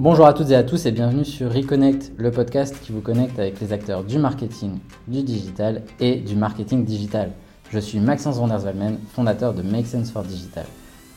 Bonjour 0.00 0.24
à 0.26 0.32
toutes 0.32 0.48
et 0.48 0.54
à 0.54 0.62
tous 0.62 0.86
et 0.86 0.92
bienvenue 0.92 1.26
sur 1.26 1.52
Reconnect, 1.52 2.12
le 2.16 2.30
podcast 2.30 2.74
qui 2.80 2.90
vous 2.90 3.02
connecte 3.02 3.38
avec 3.38 3.60
les 3.60 3.74
acteurs 3.74 4.02
du 4.02 4.18
marketing, 4.18 4.78
du 5.08 5.22
digital 5.22 5.82
et 6.00 6.16
du 6.16 6.36
marketing 6.36 6.86
digital. 6.86 7.32
Je 7.70 7.78
suis 7.78 8.00
Maxence 8.00 8.38
Vandersvalmen, 8.38 8.96
fondateur 9.12 9.52
de 9.52 9.60
Make 9.60 9.86
Sense 9.86 10.10
for 10.10 10.22
Digital, 10.22 10.64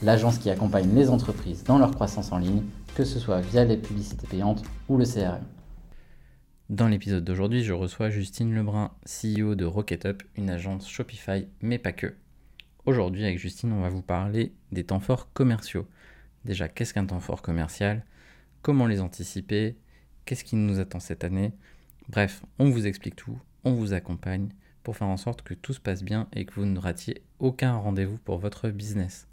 l'agence 0.01 0.37
qui 0.37 0.49
accompagne 0.49 0.93
les 0.93 1.09
entreprises 1.09 1.63
dans 1.63 1.77
leur 1.77 1.91
croissance 1.91 2.33
en 2.33 2.39
ligne, 2.39 2.61
que 2.93 3.05
ce 3.05 3.19
soit 3.19 3.39
via 3.39 3.63
les 3.63 3.77
publicités 3.77 4.27
payantes 4.27 4.63
ou 4.89 4.97
le 4.97 5.05
CRM. 5.05 5.45
Dans 6.69 6.89
l'épisode 6.89 7.23
d'aujourd'hui, 7.23 7.63
je 7.63 7.71
reçois 7.71 8.09
Justine 8.09 8.53
Lebrun, 8.53 8.91
CEO 9.05 9.55
de 9.55 9.63
RocketUp, 9.63 10.23
une 10.35 10.49
agence 10.49 10.89
Shopify, 10.89 11.47
mais 11.61 11.77
pas 11.77 11.93
que. 11.93 12.15
Aujourd'hui, 12.85 13.23
avec 13.23 13.39
Justine, 13.39 13.71
on 13.71 13.79
va 13.79 13.87
vous 13.87 14.01
parler 14.01 14.51
des 14.73 14.83
temps 14.83 14.99
forts 14.99 15.31
commerciaux. 15.31 15.87
Déjà, 16.43 16.67
qu'est-ce 16.67 16.93
qu'un 16.93 17.05
temps 17.05 17.21
fort 17.21 17.41
commercial? 17.41 18.03
Comment 18.63 18.87
les 18.87 19.01
anticiper, 19.01 19.75
qu'est-ce 20.25 20.43
qui 20.43 20.55
nous 20.55 20.79
attend 20.79 20.99
cette 20.99 21.23
année. 21.23 21.53
Bref, 22.09 22.43
on 22.57 22.69
vous 22.69 22.87
explique 22.87 23.15
tout, 23.15 23.39
on 23.63 23.73
vous 23.73 23.93
accompagne 23.93 24.49
pour 24.81 24.97
faire 24.97 25.07
en 25.07 25.17
sorte 25.17 25.43
que 25.43 25.53
tout 25.53 25.73
se 25.73 25.79
passe 25.79 26.03
bien 26.03 26.27
et 26.33 26.45
que 26.45 26.55
vous 26.55 26.65
ne 26.65 26.79
ratiez 26.79 27.21
aucun 27.39 27.75
rendez-vous 27.75 28.17
pour 28.17 28.39
votre 28.39 28.69
business. 28.69 29.27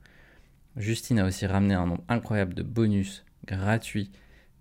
Justine 0.76 1.20
a 1.20 1.26
aussi 1.26 1.46
ramené 1.46 1.74
un 1.74 1.86
nombre 1.86 2.04
incroyable 2.08 2.54
de 2.54 2.62
bonus 2.62 3.24
gratuits 3.46 4.10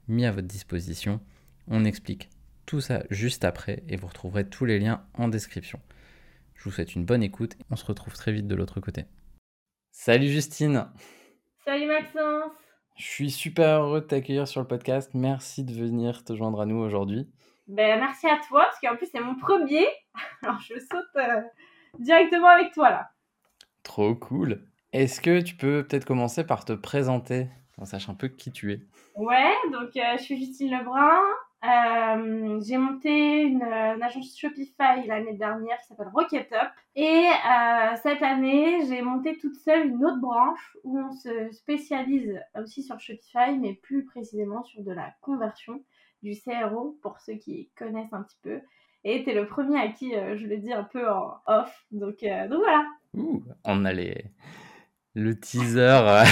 mis 0.07 0.25
à 0.25 0.31
votre 0.31 0.47
disposition. 0.47 1.19
On 1.67 1.83
explique 1.83 2.29
tout 2.65 2.81
ça 2.81 3.03
juste 3.09 3.43
après 3.43 3.83
et 3.87 3.95
vous 3.95 4.07
retrouverez 4.07 4.47
tous 4.47 4.65
les 4.65 4.79
liens 4.79 5.03
en 5.15 5.27
description. 5.27 5.79
Je 6.53 6.63
vous 6.63 6.71
souhaite 6.71 6.95
une 6.95 7.05
bonne 7.05 7.23
écoute 7.23 7.55
et 7.59 7.65
on 7.71 7.75
se 7.75 7.85
retrouve 7.85 8.13
très 8.13 8.31
vite 8.31 8.47
de 8.47 8.55
l'autre 8.55 8.79
côté. 8.79 9.05
Salut 9.91 10.29
Justine 10.29 10.87
Salut 11.65 11.87
Maxence 11.87 12.68
je 12.99 13.05
suis 13.05 13.31
super 13.31 13.83
heureux 13.83 14.01
de 14.01 14.05
t'accueillir 14.05 14.45
sur 14.45 14.59
le 14.59 14.67
podcast. 14.67 15.11
Merci 15.13 15.63
de 15.63 15.73
venir 15.73 16.25
te 16.25 16.35
joindre 16.35 16.59
à 16.59 16.65
nous 16.65 16.75
aujourd'hui. 16.75 17.29
Ben, 17.67 17.97
merci 17.97 18.27
à 18.27 18.37
toi, 18.45 18.65
parce 18.65 18.79
qu'en 18.81 18.97
plus, 18.97 19.07
c'est 19.09 19.21
mon 19.21 19.35
premier. 19.35 19.87
Alors, 20.43 20.59
je 20.59 20.73
saute 20.73 21.07
euh, 21.15 21.41
directement 21.97 22.49
avec 22.49 22.73
toi 22.73 22.89
là. 22.89 23.09
Trop 23.83 24.15
cool. 24.15 24.65
Est-ce 24.91 25.21
que 25.21 25.39
tu 25.39 25.55
peux 25.55 25.87
peut-être 25.87 26.03
commencer 26.03 26.43
par 26.43 26.65
te 26.65 26.73
présenter 26.73 27.47
On 27.77 27.85
sache 27.85 28.09
un 28.09 28.15
peu 28.15 28.27
qui 28.27 28.51
tu 28.51 28.73
es? 28.73 28.81
Ouais, 29.15 29.53
donc 29.71 29.95
euh, 29.95 30.17
je 30.17 30.23
suis 30.23 30.37
Justine 30.37 30.77
Lebrun. 30.77 31.21
Euh, 31.65 32.61
j'ai 32.65 32.77
monté 32.77 33.41
une, 33.41 33.63
agence 33.63 34.37
Shopify 34.37 35.05
l'année 35.05 35.33
dernière 35.33 35.77
qui 35.79 35.87
s'appelle 35.87 36.09
RocketUp. 36.13 36.71
Et 36.95 37.25
euh, 37.27 37.95
cette 38.01 38.21
année, 38.21 38.85
j'ai 38.87 39.01
monté 39.01 39.37
toute 39.37 39.55
seule 39.55 39.87
une 39.87 40.05
autre 40.05 40.19
branche 40.19 40.77
où 40.83 40.97
on 40.97 41.11
se 41.11 41.51
spécialise 41.51 42.39
aussi 42.55 42.83
sur 42.83 42.99
Shopify, 42.99 43.57
mais 43.59 43.73
plus 43.73 44.05
précisément 44.05 44.63
sur 44.63 44.83
de 44.83 44.91
la 44.91 45.13
conversion 45.21 45.83
du 46.23 46.33
CRO 46.39 46.97
pour 47.01 47.19
ceux 47.19 47.35
qui 47.35 47.69
connaissent 47.75 48.13
un 48.13 48.23
petit 48.23 48.39
peu. 48.41 48.61
Et 49.03 49.23
tu 49.23 49.29
es 49.29 49.33
le 49.33 49.47
premier 49.47 49.79
à 49.79 49.87
qui 49.89 50.15
euh, 50.15 50.37
je 50.37 50.47
l'ai 50.47 50.57
dit 50.57 50.73
un 50.73 50.83
peu 50.83 51.09
en 51.09 51.35
off. 51.45 51.85
Donc, 51.91 52.23
donc 52.23 52.59
voilà. 52.59 52.85
on 53.65 53.85
a 53.85 53.91
les... 53.91 54.25
le 55.13 55.37
teaser, 55.37 56.23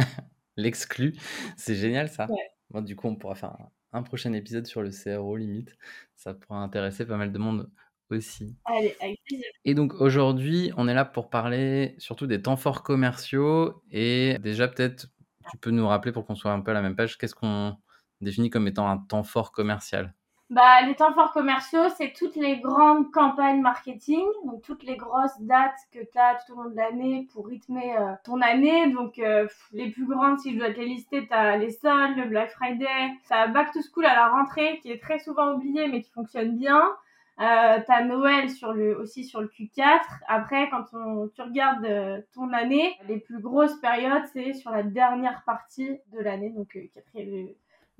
l'exclu. 0.56 1.14
C'est 1.56 1.74
génial 1.74 2.08
ça. 2.08 2.28
Bon, 2.70 2.82
du 2.82 2.94
coup, 2.96 3.08
on 3.08 3.16
pourra 3.16 3.34
faire 3.36 3.50
un 3.50 3.70
un 3.92 4.02
prochain 4.02 4.32
épisode 4.32 4.66
sur 4.66 4.82
le 4.82 4.90
CRO 4.90 5.36
limite. 5.36 5.70
Ça 6.14 6.34
pourra 6.34 6.58
intéresser 6.58 7.06
pas 7.06 7.16
mal 7.16 7.32
de 7.32 7.38
monde 7.38 7.70
aussi. 8.10 8.56
Allez, 8.64 8.94
avec 9.00 9.20
plaisir. 9.24 9.46
Et 9.64 9.74
donc 9.74 9.94
aujourd'hui, 9.94 10.72
on 10.76 10.88
est 10.88 10.94
là 10.94 11.04
pour 11.04 11.30
parler 11.30 11.94
surtout 11.98 12.26
des 12.26 12.42
temps 12.42 12.56
forts 12.56 12.82
commerciaux. 12.82 13.82
Et 13.90 14.38
déjà, 14.40 14.68
peut-être, 14.68 15.08
tu 15.50 15.58
peux 15.58 15.70
nous 15.70 15.86
rappeler 15.86 16.12
pour 16.12 16.26
qu'on 16.26 16.34
soit 16.34 16.52
un 16.52 16.60
peu 16.60 16.70
à 16.70 16.74
la 16.74 16.82
même 16.82 16.96
page, 16.96 17.18
qu'est-ce 17.18 17.34
qu'on 17.34 17.76
définit 18.20 18.50
comme 18.50 18.68
étant 18.68 18.88
un 18.88 18.98
temps 18.98 19.24
fort 19.24 19.52
commercial? 19.52 20.14
Bah, 20.48 20.82
les 20.86 20.94
temps 20.94 21.12
forts 21.12 21.32
commerciaux, 21.32 21.88
c'est 21.96 22.12
toutes 22.12 22.36
les 22.36 22.58
grandes 22.60 23.10
campagnes 23.10 23.60
marketing, 23.60 24.24
donc 24.44 24.62
toutes 24.62 24.84
les 24.84 24.96
grosses 24.96 25.40
dates 25.40 25.78
que 25.92 25.98
tu 25.98 26.18
as 26.18 26.36
tout 26.46 26.52
au 26.52 26.62
long 26.62 26.70
de 26.70 26.76
l'année 26.76 27.26
pour 27.32 27.46
rythmer 27.48 27.96
euh, 27.96 28.12
ton 28.24 28.40
année. 28.40 28.92
Donc 28.92 29.18
euh, 29.18 29.48
les 29.72 29.90
plus 29.90 30.06
grandes, 30.06 30.38
si 30.38 30.54
je 30.54 30.58
dois 30.58 30.72
te 30.72 30.78
les 30.78 30.86
lister, 30.86 31.26
tu 31.26 31.32
as 31.32 31.56
les 31.56 31.70
soldes, 31.70 32.16
le 32.16 32.26
Black 32.26 32.50
Friday, 32.50 33.10
tu 33.26 33.32
as 33.32 33.48
Back 33.48 33.72
to 33.72 33.80
School 33.82 34.06
à 34.06 34.14
la 34.14 34.28
rentrée 34.28 34.78
qui 34.82 34.92
est 34.92 35.02
très 35.02 35.18
souvent 35.18 35.54
oublié 35.54 35.88
mais 35.88 36.02
qui 36.02 36.12
fonctionne 36.12 36.56
bien. 36.56 36.96
Euh, 37.38 37.80
tu 37.84 37.92
as 37.92 38.04
Noël 38.04 38.48
sur 38.48 38.72
le, 38.72 38.98
aussi 38.98 39.24
sur 39.24 39.42
le 39.42 39.48
Q4. 39.48 40.00
Après, 40.26 40.70
quand 40.70 40.84
on, 40.94 41.28
tu 41.28 41.42
regardes 41.42 41.84
euh, 41.84 42.20
ton 42.34 42.50
année, 42.52 42.96
les 43.08 43.18
plus 43.18 43.40
grosses 43.40 43.78
périodes, 43.80 44.24
c'est 44.32 44.54
sur 44.54 44.70
la 44.70 44.82
dernière 44.82 45.42
partie 45.44 45.98
de 46.12 46.20
l'année, 46.20 46.50
donc 46.50 46.74
le 46.74 47.48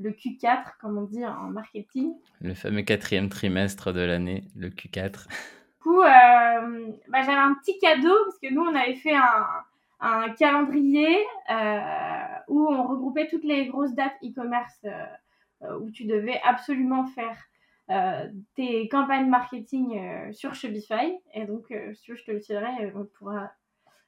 Q4, 0.01 0.79
comme 0.81 0.99
on 0.99 1.03
dit 1.03 1.25
en 1.25 1.51
marketing. 1.51 2.15
Le 2.41 2.55
fameux 2.55 2.83
quatrième 2.83 3.29
trimestre 3.29 3.93
de 3.93 4.01
l'année, 4.01 4.45
le 4.55 4.69
Q4. 4.69 5.27
Du 5.27 5.83
coup, 5.83 6.03
euh, 6.03 6.93
bah, 7.09 7.23
j'avais 7.23 7.39
un 7.39 7.55
petit 7.55 7.79
cadeau 7.79 8.15
parce 8.25 8.39
que 8.39 8.53
nous, 8.53 8.63
on 8.63 8.75
avait 8.75 8.97
fait 8.97 9.15
un, 9.15 9.47
un 10.01 10.31
calendrier 10.31 11.17
euh, 11.51 12.19
où 12.49 12.69
on 12.69 12.87
regroupait 12.87 13.29
toutes 13.29 13.45
les 13.45 13.67
grosses 13.67 13.95
dates 13.95 14.17
e-commerce 14.23 14.85
euh, 14.85 15.79
où 15.81 15.91
tu 15.91 16.05
devais 16.05 16.41
absolument 16.45 17.07
faire 17.07 17.37
tes 18.57 18.89
campagnes 18.89 19.29
marketing 19.29 20.33
sur 20.33 20.57
Shopify. 20.57 21.17
Et 21.35 21.45
donc, 21.45 21.73
si 21.95 22.03
tu 22.03 22.11
veux, 22.11 22.17
je 22.17 22.25
te 22.25 22.33
le 22.33 22.41
tirerai, 22.41 22.93
on 22.97 23.05
pourra 23.05 23.53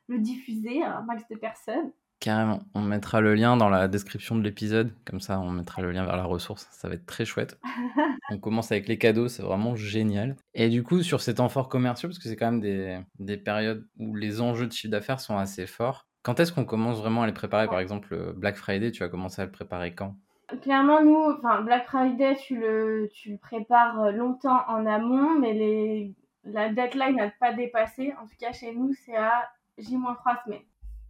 le 0.09 0.19
diffuser 0.19 0.83
à 0.83 0.97
un 0.97 1.03
max 1.03 1.29
de 1.29 1.37
personnes. 1.37 1.93
Carrément. 2.21 2.61
On 2.75 2.81
mettra 2.81 3.21
le 3.21 3.35
lien 3.35 3.57
dans 3.57 3.69
la 3.69 3.87
description 3.87 4.35
de 4.35 4.43
l'épisode. 4.43 4.93
Comme 5.05 5.21
ça, 5.21 5.39
on 5.39 5.51
mettra 5.51 5.83
le 5.83 5.93
lien 5.93 6.05
vers 6.05 6.17
la 6.17 6.25
ressource. 6.25 6.67
Ça 6.73 6.89
va 6.89 6.95
être 6.95 7.07
très 7.07 7.25
chouette. 7.25 7.59
on 8.31 8.39
commence 8.39 8.73
avec 8.73 8.89
les 8.89 8.99
cadeaux. 8.99 9.29
C'est 9.29 9.43
vraiment 9.43 9.77
génial. 9.77 10.37
Et 10.55 10.69
du 10.69 10.83
coup, 10.83 11.03
sur 11.03 11.21
ces 11.21 11.37
temps 11.37 11.49
forts 11.49 11.69
commerciaux, 11.69 12.09
parce 12.09 12.19
que 12.19 12.29
c'est 12.29 12.35
quand 12.35 12.51
même 12.51 12.61
des, 12.61 12.99
des, 13.21 13.37
périodes 13.37 13.87
où 13.99 14.17
les 14.17 14.41
enjeux 14.41 14.67
de 14.67 14.73
chiffre 14.73 14.91
d'affaires 14.91 15.21
sont 15.21 15.39
assez 15.39 15.67
forts. 15.67 16.07
Quand 16.23 16.41
est-ce 16.41 16.53
qu'on 16.53 16.65
commence 16.65 16.99
vraiment 16.99 17.23
à 17.23 17.27
les 17.27 17.33
préparer? 17.33 17.69
Par 17.69 17.79
exemple, 17.79 18.33
Black 18.35 18.57
Friday, 18.57 18.91
tu 18.91 19.05
vas 19.05 19.09
commencer 19.09 19.41
à 19.41 19.45
le 19.45 19.53
préparer 19.53 19.95
quand? 19.95 20.17
Clairement, 20.63 21.03
nous, 21.05 21.37
enfin, 21.39 21.61
Black 21.61 21.87
Friday, 21.87 22.35
tu 22.37 22.59
le, 22.59 23.09
tu 23.13 23.33
le 23.33 23.39
prépares 23.39 24.11
longtemps 24.13 24.67
en 24.67 24.87
amont, 24.87 25.39
mais 25.39 25.53
les, 25.53 26.15
la 26.45 26.73
deadline 26.73 27.17
n'a 27.17 27.31
pas 27.31 27.53
dépassé. 27.53 28.13
En 28.21 28.27
tout 28.27 28.37
cas, 28.41 28.53
chez 28.53 28.75
nous, 28.75 28.93
c'est 29.05 29.17
à 29.17 29.49
J-3 29.79 30.45
semaines. 30.45 30.63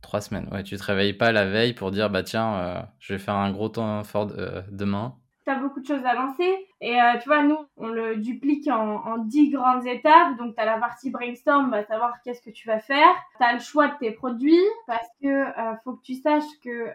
Trois 0.02 0.20
semaines, 0.20 0.48
ouais. 0.52 0.62
Tu 0.62 0.76
te 0.76 0.82
réveilles 0.82 1.12
pas 1.14 1.32
la 1.32 1.44
veille 1.44 1.74
pour 1.74 1.90
dire, 1.90 2.08
bah 2.08 2.22
tiens, 2.22 2.54
euh, 2.54 2.80
je 3.00 3.14
vais 3.14 3.18
faire 3.18 3.34
un 3.34 3.50
gros 3.50 3.68
temps 3.68 4.04
fort 4.04 4.28
euh, 4.36 4.62
demain. 4.70 5.16
Tu 5.44 5.50
as 5.50 5.58
beaucoup 5.58 5.80
de 5.80 5.86
choses 5.86 6.04
à 6.04 6.14
lancer. 6.14 6.54
Et 6.80 7.00
euh, 7.00 7.18
tu 7.20 7.28
vois, 7.28 7.42
nous, 7.42 7.58
on 7.76 7.88
le 7.88 8.16
duplique 8.16 8.68
en, 8.68 9.18
10 9.18 9.50
grandes 9.50 9.86
étapes. 9.86 10.36
Donc, 10.38 10.54
tu 10.54 10.62
as 10.62 10.66
la 10.66 10.78
partie 10.78 11.10
brainstorm, 11.10 11.70
bah, 11.70 11.84
savoir 11.84 12.14
qu'est-ce 12.22 12.42
que 12.42 12.50
tu 12.50 12.68
vas 12.68 12.78
faire. 12.78 13.08
Tu 13.38 13.44
as 13.44 13.54
le 13.54 13.58
choix 13.58 13.88
de 13.88 13.94
tes 13.98 14.12
produits 14.12 14.64
parce 14.86 15.08
que 15.20 15.44
faut 15.84 15.94
que 15.94 16.02
tu 16.02 16.14
saches 16.14 16.44
que 16.62 16.92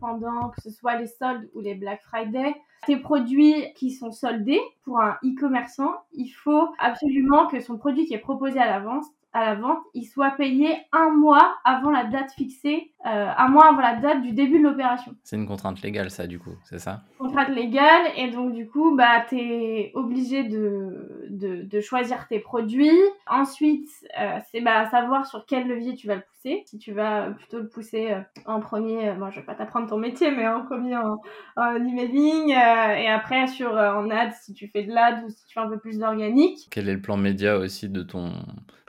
pendant 0.00 0.50
que 0.50 0.60
ce 0.60 0.70
soit 0.70 0.96
les 0.96 1.06
soldes 1.06 1.48
ou 1.54 1.60
les 1.60 1.74
Black 1.74 2.02
Friday, 2.02 2.54
tes 2.86 2.98
produits 2.98 3.72
qui 3.74 3.90
sont 3.90 4.12
soldés 4.12 4.60
pour 4.84 5.00
un 5.00 5.16
e-commerçant, 5.24 5.94
il 6.12 6.28
faut 6.28 6.68
absolument 6.78 7.46
que 7.48 7.60
son 7.60 7.78
produit 7.78 8.06
qui 8.06 8.14
est 8.14 8.18
proposé 8.18 8.60
à 8.60 8.66
l'avance 8.66 9.06
à 9.34 9.44
la 9.46 9.54
vente, 9.56 9.80
il 9.94 10.04
soit 10.04 10.30
payé 10.30 10.76
un 10.92 11.10
mois 11.10 11.56
avant 11.64 11.90
la 11.90 12.04
date 12.04 12.30
fixée, 12.32 12.92
euh, 13.04 13.28
un 13.36 13.48
mois 13.48 13.66
avant 13.66 13.80
la 13.80 13.96
date 13.96 14.22
du 14.22 14.30
début 14.30 14.58
de 14.58 14.62
l'opération. 14.62 15.12
C'est 15.24 15.34
une 15.34 15.46
contrainte 15.46 15.82
légale, 15.82 16.10
ça, 16.10 16.28
du 16.28 16.38
coup, 16.38 16.54
c'est 16.62 16.78
ça? 16.78 17.02
Contrainte 17.18 17.48
légale, 17.48 18.12
et 18.16 18.30
donc, 18.30 18.52
du 18.52 18.68
coup, 18.68 18.94
bah, 18.96 19.24
tu 19.28 19.36
es 19.36 19.90
obligé 19.94 20.44
de, 20.44 21.26
de, 21.30 21.62
de, 21.62 21.80
choisir 21.80 22.28
tes 22.28 22.38
produits. 22.38 23.00
Ensuite, 23.28 23.88
euh, 24.20 24.38
c'est 24.52 24.60
bah, 24.60 24.88
savoir 24.88 25.26
sur 25.26 25.44
quel 25.46 25.66
levier 25.66 25.96
tu 25.96 26.06
vas 26.06 26.14
le 26.14 26.22
pousser. 26.22 26.62
Si 26.66 26.78
tu 26.78 26.92
vas 26.92 27.32
plutôt 27.32 27.58
le 27.58 27.68
pousser 27.68 28.12
euh, 28.12 28.20
en 28.46 28.60
premier, 28.60 29.08
euh, 29.08 29.14
bon, 29.14 29.30
je 29.30 29.40
vais 29.40 29.46
pas 29.46 29.56
t'apprendre 29.56 29.88
ton 29.88 29.98
métier, 29.98 30.30
mais 30.30 30.46
en 30.46 30.64
premier 30.64 30.96
en, 30.96 31.20
en 31.56 31.74
emailing, 31.74 32.50
et 32.50 33.08
après 33.08 33.48
sur 33.48 33.72
en 33.72 34.08
ad, 34.10 34.32
si 34.40 34.54
tu 34.54 34.68
fais 34.68 34.84
de 34.84 34.92
l'ad 34.92 35.24
ou 35.24 35.28
si 35.28 35.44
tu 35.44 35.54
fais 35.54 35.60
un 35.60 35.68
peu 35.68 35.78
plus 35.78 35.98
d'organique. 35.98 36.68
Quel 36.70 36.88
est 36.88 36.94
le 36.94 37.00
plan 37.00 37.16
média 37.16 37.58
aussi 37.58 37.88
de 37.88 38.02
ton 38.02 38.32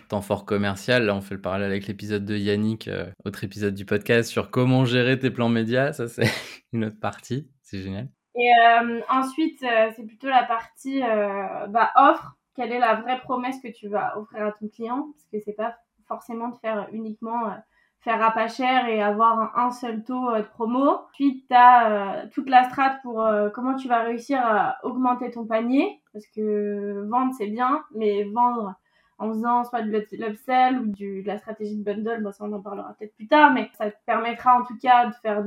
temps 0.07 0.21
fort 0.21 0.45
commercial. 0.45 1.05
Là, 1.05 1.15
on 1.15 1.21
fait 1.21 1.35
le 1.35 1.41
parallèle 1.41 1.71
avec 1.71 1.87
l'épisode 1.87 2.25
de 2.25 2.35
Yannick, 2.35 2.87
euh, 2.87 3.09
autre 3.25 3.43
épisode 3.43 3.73
du 3.73 3.85
podcast 3.85 4.29
sur 4.29 4.51
comment 4.51 4.85
gérer 4.85 5.19
tes 5.19 5.31
plans 5.31 5.49
médias. 5.49 5.93
Ça, 5.93 6.07
c'est 6.07 6.23
une 6.73 6.85
autre 6.85 6.99
partie. 6.99 7.49
C'est 7.61 7.81
génial. 7.81 8.09
Et 8.35 8.49
euh, 8.49 9.01
ensuite, 9.09 9.63
euh, 9.63 9.89
c'est 9.95 10.05
plutôt 10.05 10.27
la 10.27 10.43
partie 10.43 11.01
bah, 11.69 11.91
offre. 11.95 12.37
Quelle 12.55 12.71
est 12.71 12.79
la 12.79 12.95
vraie 12.95 13.19
promesse 13.19 13.59
que 13.61 13.67
tu 13.67 13.89
vas 13.89 14.17
offrir 14.17 14.45
à 14.45 14.51
ton 14.51 14.67
client? 14.67 15.07
Parce 15.11 15.25
que 15.31 15.39
c'est 15.43 15.55
pas 15.55 15.75
forcément 16.07 16.49
de 16.49 16.57
faire 16.57 16.87
uniquement 16.91 17.53
faire 18.01 18.21
à 18.21 18.29
pas 18.31 18.47
cher 18.47 18.87
et 18.87 19.01
avoir 19.01 19.57
un, 19.57 19.71
seul 19.71 20.03
taux 20.03 20.31
de 20.37 20.43
promo. 20.43 20.99
Ensuite, 21.09 21.47
tu 21.49 21.55
as 21.55 22.27
toute 22.33 22.49
la 22.49 22.69
strate 22.69 23.01
pour 23.01 23.27
comment 23.53 23.75
tu 23.75 23.87
vas 23.87 24.03
réussir 24.03 24.39
à 24.41 24.77
augmenter 24.83 25.31
ton 25.31 25.45
panier. 25.45 26.01
Parce 26.13 26.27
que 26.27 27.05
vendre, 27.09 27.33
c'est 27.37 27.47
bien, 27.47 27.83
mais 27.95 28.23
vendre 28.25 28.75
en 29.17 29.29
faisant 29.29 29.63
soit 29.63 29.81
de 29.81 29.91
l'upsell 29.91 30.79
ou 30.79 30.85
du, 30.87 31.23
de 31.23 31.27
la 31.27 31.37
stratégie 31.37 31.77
de 31.77 31.83
bundle, 31.83 32.21
bon, 32.21 32.31
ça 32.31 32.43
on 32.43 32.53
en 32.53 32.61
parlera 32.61 32.95
peut-être 32.99 33.15
plus 33.15 33.27
tard, 33.27 33.53
mais 33.53 33.69
ça 33.77 33.91
te 33.91 33.97
permettra 34.05 34.59
en 34.59 34.65
tout 34.65 34.77
cas 34.77 35.07
de 35.07 35.13
faire 35.21 35.43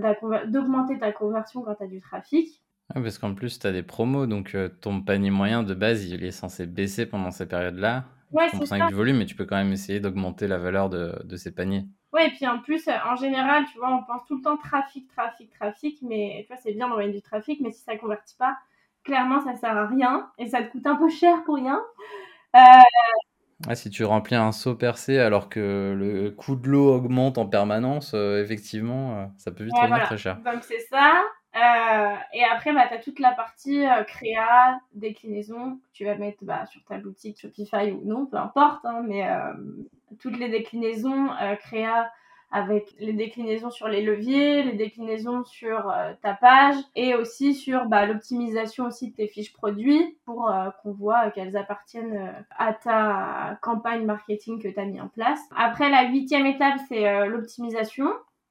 d'augmenter 0.46 0.98
ta 0.98 1.12
conversion 1.12 1.62
quand 1.62 1.74
tu 1.74 1.84
as 1.84 1.86
du 1.86 2.00
trafic. 2.00 2.62
parce 2.94 3.18
qu'en 3.18 3.34
plus, 3.34 3.58
tu 3.58 3.66
as 3.66 3.72
des 3.72 3.82
promos, 3.82 4.26
donc 4.26 4.56
ton 4.80 5.02
panier 5.02 5.30
moyen 5.30 5.62
de 5.62 5.74
base, 5.74 6.06
il 6.06 6.24
est 6.24 6.30
censé 6.30 6.66
baisser 6.66 7.06
pendant 7.06 7.30
ces 7.30 7.46
périodes-là. 7.46 8.04
Ouais, 8.30 8.48
c'est 8.50 8.66
ça. 8.66 8.86
du 8.86 8.94
volume, 8.94 9.18
mais 9.18 9.26
tu 9.26 9.34
peux 9.34 9.46
quand 9.46 9.56
même 9.56 9.72
essayer 9.72 10.00
d'augmenter 10.00 10.46
la 10.46 10.58
valeur 10.58 10.90
de, 10.90 11.18
de 11.24 11.36
ces 11.36 11.54
paniers. 11.54 11.86
Ouais, 12.12 12.28
et 12.28 12.30
puis 12.30 12.46
en 12.46 12.58
plus, 12.58 12.88
en 12.88 13.16
général, 13.16 13.64
tu 13.70 13.78
vois, 13.78 13.94
on 13.94 14.02
pense 14.02 14.24
tout 14.26 14.36
le 14.36 14.42
temps 14.42 14.56
trafic, 14.56 15.08
trafic, 15.08 15.50
trafic, 15.50 15.98
mais 16.02 16.44
tu 16.46 16.52
vois, 16.52 16.56
c'est 16.62 16.72
bien 16.72 16.88
d'envoyer 16.88 17.12
du 17.12 17.20
trafic, 17.20 17.60
mais 17.60 17.70
si 17.70 17.82
ça 17.82 17.94
ne 17.94 17.98
convertit 17.98 18.36
pas, 18.36 18.56
clairement, 19.04 19.40
ça 19.44 19.56
sert 19.56 19.76
à 19.76 19.86
rien 19.86 20.30
et 20.38 20.46
ça 20.46 20.62
te 20.62 20.70
coûte 20.70 20.86
un 20.86 20.96
peu 20.96 21.08
cher 21.08 21.44
pour 21.44 21.56
rien. 21.56 21.80
Euh... 22.56 22.60
si 23.74 23.90
tu 23.90 24.04
remplis 24.04 24.36
un 24.36 24.52
seau 24.52 24.74
percé 24.74 25.18
alors 25.18 25.48
que 25.48 25.94
le 25.96 26.30
coût 26.30 26.56
de 26.56 26.68
l'eau 26.68 26.94
augmente 26.94 27.38
en 27.38 27.46
permanence, 27.46 28.12
euh, 28.14 28.42
effectivement, 28.42 29.18
euh, 29.18 29.26
ça 29.36 29.50
peut 29.50 29.64
vite 29.64 29.74
devenir 29.74 30.04
très 30.04 30.18
cher. 30.18 30.36
Donc 30.44 30.62
c'est 30.62 30.80
ça. 30.80 31.22
Euh, 31.56 32.14
et 32.34 32.44
après, 32.44 32.72
bah, 32.72 32.86
tu 32.88 32.94
as 32.94 32.98
toute 32.98 33.18
la 33.18 33.32
partie 33.32 33.84
créa, 34.06 34.78
déclinaison, 34.94 35.76
que 35.76 35.92
tu 35.92 36.04
vas 36.04 36.14
mettre 36.14 36.38
bah, 36.42 36.66
sur 36.66 36.84
ta 36.84 36.98
boutique 36.98 37.40
Shopify 37.40 37.90
ou 37.90 38.02
non, 38.04 38.26
peu 38.26 38.36
importe, 38.36 38.84
hein, 38.84 39.02
mais 39.04 39.26
toutes 40.20 40.38
les 40.38 40.48
déclinaisons 40.48 41.30
créa 41.60 42.10
avec 42.50 42.94
les 42.98 43.12
déclinaisons 43.12 43.70
sur 43.70 43.88
les 43.88 44.02
leviers, 44.02 44.62
les 44.62 44.72
déclinaisons 44.72 45.44
sur 45.44 45.90
euh, 45.90 46.12
ta 46.22 46.32
page 46.32 46.76
et 46.94 47.14
aussi 47.14 47.54
sur 47.54 47.86
bah, 47.86 48.06
l'optimisation 48.06 48.86
aussi 48.86 49.10
de 49.10 49.16
tes 49.16 49.28
fiches 49.28 49.52
produits 49.52 50.18
pour 50.24 50.50
euh, 50.50 50.70
qu'on 50.82 50.92
voit 50.92 51.30
qu'elles 51.30 51.56
appartiennent 51.56 52.16
euh, 52.16 52.40
à 52.56 52.72
ta 52.72 53.58
campagne 53.60 54.04
marketing 54.06 54.62
que 54.62 54.68
tu 54.68 54.80
as 54.80 54.86
mis 54.86 55.00
en 55.00 55.08
place. 55.08 55.40
Après, 55.56 55.90
la 55.90 56.08
huitième 56.08 56.46
étape, 56.46 56.78
c'est 56.88 57.26
l'optimisation. 57.26 58.10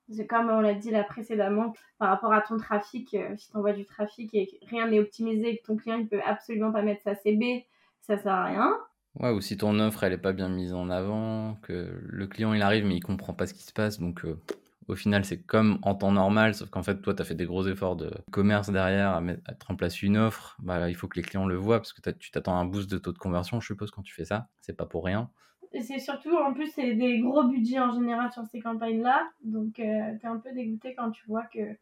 C'est 0.09 0.27
comme 0.27 0.49
on 0.49 0.61
l'a 0.61 0.73
dit 0.73 0.91
là 0.91 1.03
précédemment, 1.03 1.73
par 1.97 2.09
rapport 2.09 2.31
à 2.31 2.41
ton 2.41 2.57
trafic, 2.57 3.17
si 3.35 3.51
tu 3.51 3.57
envoies 3.57 3.73
du 3.73 3.83
trafic 3.83 4.33
et 4.33 4.59
rien 4.69 4.87
n'est 4.87 4.99
optimisé 4.99 5.49
et 5.49 5.57
que 5.57 5.65
ton 5.65 5.75
client 5.75 5.97
ne 5.97 6.05
peut 6.05 6.21
absolument 6.25 6.71
pas 6.71 6.81
mettre 6.81 7.01
sa 7.01 7.15
CB, 7.15 7.65
ça 8.01 8.17
sert 8.17 8.31
à 8.31 8.45
rien. 8.45 8.77
Ouais, 9.19 9.31
ou 9.31 9.41
si 9.41 9.57
ton 9.57 9.79
offre 9.79 10.03
elle 10.03 10.13
est 10.13 10.17
pas 10.17 10.33
bien 10.33 10.47
mise 10.47 10.73
en 10.73 10.89
avant, 10.89 11.55
que 11.63 11.99
le 12.03 12.27
client 12.27 12.53
il 12.53 12.61
arrive 12.61 12.85
mais 12.85 12.95
il 12.95 13.01
comprend 13.01 13.33
pas 13.33 13.47
ce 13.47 13.53
qui 13.53 13.63
se 13.63 13.73
passe, 13.73 13.99
donc 13.99 14.23
euh, 14.25 14.39
au 14.87 14.95
final 14.95 15.25
c'est 15.25 15.41
comme 15.41 15.79
en 15.81 15.95
temps 15.95 16.11
normal, 16.11 16.53
sauf 16.53 16.69
qu'en 16.69 16.83
fait 16.83 17.01
toi 17.01 17.15
tu 17.15 17.21
as 17.23 17.25
fait 17.25 17.33
des 17.33 17.45
gros 17.45 17.67
efforts 17.67 17.95
de 17.95 18.11
commerce 18.31 18.69
derrière 18.69 19.11
à 19.11 19.21
mettre, 19.21 19.41
en 19.69 19.75
place 19.75 20.03
une 20.03 20.17
offre, 20.17 20.55
bah, 20.59 20.87
il 20.87 20.95
faut 20.95 21.07
que 21.07 21.15
les 21.15 21.23
clients 21.23 21.47
le 21.47 21.55
voient 21.55 21.79
parce 21.79 21.93
que 21.93 22.09
tu 22.11 22.29
t'attends 22.29 22.57
à 22.57 22.61
un 22.61 22.65
boost 22.65 22.91
de 22.91 22.99
taux 22.99 23.11
de 23.11 23.17
conversion, 23.17 23.59
je 23.59 23.65
suppose, 23.65 23.89
quand 23.89 24.03
tu 24.03 24.13
fais 24.13 24.25
ça, 24.25 24.49
c'est 24.61 24.77
pas 24.77 24.85
pour 24.85 25.03
rien. 25.03 25.31
Et 25.73 25.81
c'est 25.81 25.99
surtout, 25.99 26.35
en 26.35 26.53
plus, 26.53 26.67
c'est 26.67 26.93
des 26.93 27.19
gros 27.19 27.43
budgets 27.43 27.79
en 27.79 27.91
général 27.91 28.31
sur 28.31 28.43
ces 28.45 28.59
campagnes-là, 28.59 29.27
donc 29.43 29.79
euh, 29.79 30.15
tu 30.19 30.25
es 30.25 30.29
un 30.29 30.37
peu 30.37 30.53
dégoûté 30.53 30.93
quand 30.95 31.09
tu 31.11 31.23
vois 31.27 31.43
que 31.43 31.73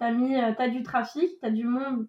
tu 0.00 0.12
mis, 0.12 0.36
euh, 0.36 0.52
as 0.56 0.68
du 0.68 0.82
trafic, 0.82 1.28
tu 1.40 1.46
as 1.46 1.50
du 1.50 1.64
monde 1.64 2.06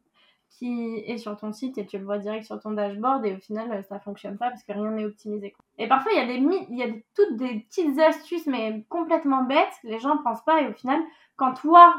qui 0.57 1.03
est 1.05 1.17
sur 1.17 1.35
ton 1.37 1.51
site 1.51 1.77
et 1.77 1.85
tu 1.85 1.97
le 1.97 2.05
vois 2.05 2.17
direct 2.17 2.45
sur 2.45 2.59
ton 2.59 2.71
dashboard 2.71 3.25
et 3.25 3.33
au 3.33 3.39
final 3.39 3.83
ça 3.89 3.99
fonctionne 3.99 4.37
pas 4.37 4.49
parce 4.49 4.63
que 4.63 4.71
rien 4.71 4.91
n'est 4.91 5.05
optimisé. 5.05 5.53
Et 5.77 5.87
parfois 5.87 6.11
il 6.13 6.17
y 6.17 6.21
a 6.21 6.27
des 6.27 6.65
il 6.69 6.77
y 6.77 6.83
a 6.83 6.87
toutes 7.15 7.37
des 7.37 7.59
petites 7.59 7.99
astuces 7.99 8.47
mais 8.47 8.85
complètement 8.89 9.43
bêtes, 9.43 9.79
les 9.83 9.99
gens 9.99 10.17
pensent 10.23 10.43
pas 10.45 10.61
et 10.61 10.67
au 10.67 10.73
final 10.73 10.99
quand 11.35 11.53
toi 11.53 11.95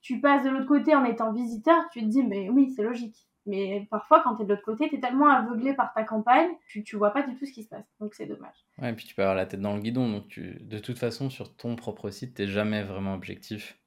tu 0.00 0.20
passes 0.20 0.44
de 0.44 0.50
l'autre 0.50 0.66
côté 0.66 0.94
en 0.94 1.04
étant 1.04 1.32
visiteur, 1.32 1.88
tu 1.92 2.00
te 2.00 2.06
dis 2.06 2.22
mais 2.22 2.48
oui 2.50 2.72
c'est 2.74 2.82
logique. 2.82 3.26
Mais 3.46 3.86
parfois, 3.92 4.22
quand 4.22 4.34
tu 4.34 4.42
es 4.42 4.44
de 4.44 4.50
l'autre 4.50 4.64
côté, 4.64 4.88
tu 4.88 4.96
es 4.96 5.00
tellement 5.00 5.28
aveuglé 5.28 5.72
par 5.72 5.94
ta 5.94 6.02
campagne, 6.02 6.50
tu, 6.66 6.82
tu 6.82 6.96
vois 6.96 7.12
pas 7.12 7.22
du 7.22 7.36
tout 7.36 7.46
ce 7.46 7.52
qui 7.52 7.62
se 7.62 7.68
passe. 7.68 7.86
Donc 8.00 8.12
c'est 8.14 8.26
dommage. 8.26 8.56
Ouais, 8.78 8.90
et 8.90 8.92
puis 8.92 9.06
tu 9.06 9.14
peux 9.14 9.22
avoir 9.22 9.36
la 9.36 9.46
tête 9.46 9.60
dans 9.60 9.76
le 9.76 9.80
guidon. 9.80 10.10
Donc 10.10 10.26
tu, 10.26 10.58
de 10.60 10.78
toute 10.80 10.98
façon, 10.98 11.30
sur 11.30 11.54
ton 11.54 11.76
propre 11.76 12.10
site, 12.10 12.34
tu 12.34 12.48
jamais 12.48 12.82
vraiment 12.82 13.14
objectif. 13.14 13.78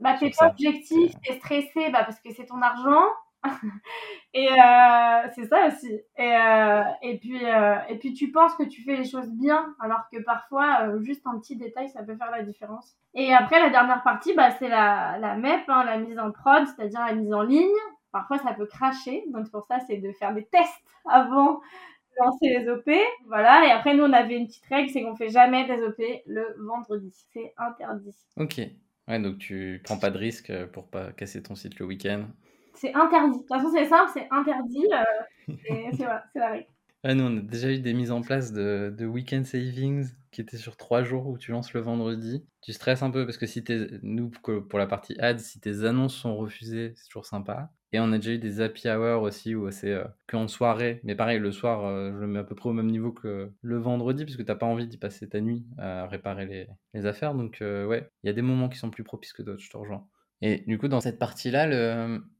Bah, 0.00 0.16
t'es 0.18 0.30
pas 0.30 0.48
objectif, 0.48 1.12
t'es 1.22 1.34
stressé 1.34 1.90
bah, 1.90 2.04
parce 2.04 2.20
que 2.20 2.32
c'est 2.32 2.46
ton 2.46 2.60
argent. 2.60 3.04
et 4.34 4.48
euh, 4.48 5.28
c'est 5.34 5.46
ça 5.46 5.66
aussi. 5.66 5.92
Et, 6.16 6.36
euh, 6.36 6.82
et, 7.02 7.18
puis, 7.18 7.44
euh, 7.44 7.76
et 7.88 7.98
puis 7.98 8.14
tu 8.14 8.30
penses 8.30 8.54
que 8.54 8.62
tu 8.62 8.82
fais 8.82 8.96
les 8.96 9.04
choses 9.04 9.28
bien, 9.28 9.74
alors 9.80 10.04
que 10.12 10.22
parfois, 10.22 10.98
juste 11.02 11.26
un 11.26 11.38
petit 11.38 11.56
détail, 11.56 11.88
ça 11.90 12.02
peut 12.02 12.16
faire 12.16 12.30
la 12.30 12.42
différence. 12.42 12.94
Et 13.14 13.34
après, 13.34 13.60
la 13.60 13.70
dernière 13.70 14.02
partie, 14.02 14.34
bah, 14.34 14.50
c'est 14.52 14.68
la, 14.68 15.18
la 15.18 15.36
MEP, 15.36 15.68
hein, 15.68 15.84
la 15.84 15.98
mise 15.98 16.18
en 16.18 16.30
prod, 16.30 16.66
c'est-à-dire 16.66 17.04
la 17.06 17.14
mise 17.14 17.32
en 17.32 17.42
ligne. 17.42 17.68
Parfois, 18.12 18.38
ça 18.38 18.52
peut 18.54 18.66
cracher. 18.66 19.24
Donc, 19.28 19.50
pour 19.50 19.66
ça, 19.66 19.78
c'est 19.86 19.96
de 19.96 20.12
faire 20.12 20.32
des 20.34 20.44
tests 20.46 20.84
avant 21.10 21.54
de 21.54 22.24
lancer 22.24 22.48
les 22.58 22.68
OP. 22.68 22.90
Voilà. 23.26 23.66
Et 23.66 23.70
après, 23.70 23.94
nous, 23.94 24.04
on 24.04 24.12
avait 24.12 24.36
une 24.36 24.46
petite 24.46 24.66
règle, 24.66 24.90
c'est 24.90 25.02
qu'on 25.02 25.16
fait 25.16 25.30
jamais 25.30 25.66
des 25.66 25.82
OP 25.82 26.00
le 26.26 26.56
vendredi. 26.64 27.12
C'est 27.32 27.52
interdit. 27.58 28.14
Ok. 28.36 28.60
Ouais, 29.08 29.20
donc 29.20 29.38
tu 29.38 29.80
prends 29.84 29.98
pas 29.98 30.10
de 30.10 30.18
risque 30.18 30.50
euh, 30.50 30.66
pour 30.66 30.88
pas 30.88 31.12
casser 31.12 31.42
ton 31.42 31.54
site 31.54 31.78
le 31.78 31.86
week-end. 31.86 32.26
C'est 32.74 32.94
interdit. 32.94 33.32
De 33.32 33.38
toute 33.38 33.48
façon, 33.48 33.70
c'est 33.72 33.86
simple, 33.86 34.10
c'est 34.14 34.28
interdit. 34.30 34.86
Euh, 34.92 35.54
c'est 35.92 36.38
la 36.38 36.50
règle. 36.50 36.66
Ouais, 37.04 37.14
nous, 37.14 37.24
on 37.24 37.36
a 37.36 37.40
déjà 37.40 37.70
eu 37.70 37.80
des 37.80 37.92
mises 37.92 38.10
en 38.10 38.22
place 38.22 38.52
de, 38.52 38.94
de 38.96 39.04
week-end 39.04 39.44
savings 39.44 40.08
qui 40.30 40.40
étaient 40.40 40.56
sur 40.56 40.76
trois 40.76 41.02
jours 41.02 41.26
où 41.26 41.36
tu 41.36 41.50
lances 41.50 41.74
le 41.74 41.80
vendredi. 41.80 42.46
Tu 42.62 42.72
stresses 42.72 43.02
un 43.02 43.10
peu 43.10 43.26
parce 43.26 43.36
que 43.36 43.46
si 43.46 43.62
t'es, 43.62 43.88
nous, 44.02 44.30
pour 44.30 44.78
la 44.78 44.86
partie 44.86 45.14
ads, 45.20 45.38
si 45.38 45.60
tes 45.60 45.84
annonces 45.84 46.14
sont 46.14 46.34
refusées, 46.34 46.94
c'est 46.96 47.06
toujours 47.06 47.26
sympa. 47.26 47.70
Et 47.94 48.00
on 48.00 48.10
a 48.10 48.18
déjà 48.18 48.32
eu 48.32 48.38
des 48.38 48.60
happy 48.60 48.88
hours 48.88 49.22
aussi 49.22 49.54
où 49.54 49.70
c'est 49.70 49.92
euh, 49.92 50.02
qu'en 50.26 50.48
soirée. 50.48 51.00
Mais 51.04 51.14
pareil, 51.14 51.38
le 51.38 51.52
soir, 51.52 51.86
euh, 51.86 52.10
je 52.12 52.18
le 52.18 52.26
mets 52.26 52.40
à 52.40 52.42
peu 52.42 52.56
près 52.56 52.68
au 52.68 52.72
même 52.72 52.90
niveau 52.90 53.12
que 53.12 53.52
le 53.62 53.78
vendredi, 53.78 54.24
puisque 54.24 54.44
t'as 54.44 54.56
pas 54.56 54.66
envie 54.66 54.88
d'y 54.88 54.98
passer 54.98 55.28
ta 55.28 55.40
nuit 55.40 55.64
à 55.78 56.08
réparer 56.08 56.44
les, 56.44 56.66
les 56.92 57.06
affaires. 57.06 57.34
Donc, 57.34 57.62
euh, 57.62 57.86
ouais, 57.86 58.10
il 58.24 58.26
y 58.26 58.30
a 58.30 58.32
des 58.32 58.42
moments 58.42 58.68
qui 58.68 58.78
sont 58.78 58.90
plus 58.90 59.04
propices 59.04 59.32
que 59.32 59.42
d'autres, 59.42 59.62
je 59.62 59.70
te 59.70 59.76
rejoins. 59.76 60.04
Et 60.42 60.64
du 60.66 60.76
coup, 60.76 60.88
dans 60.88 61.00
cette 61.00 61.20
partie-là, 61.20 61.68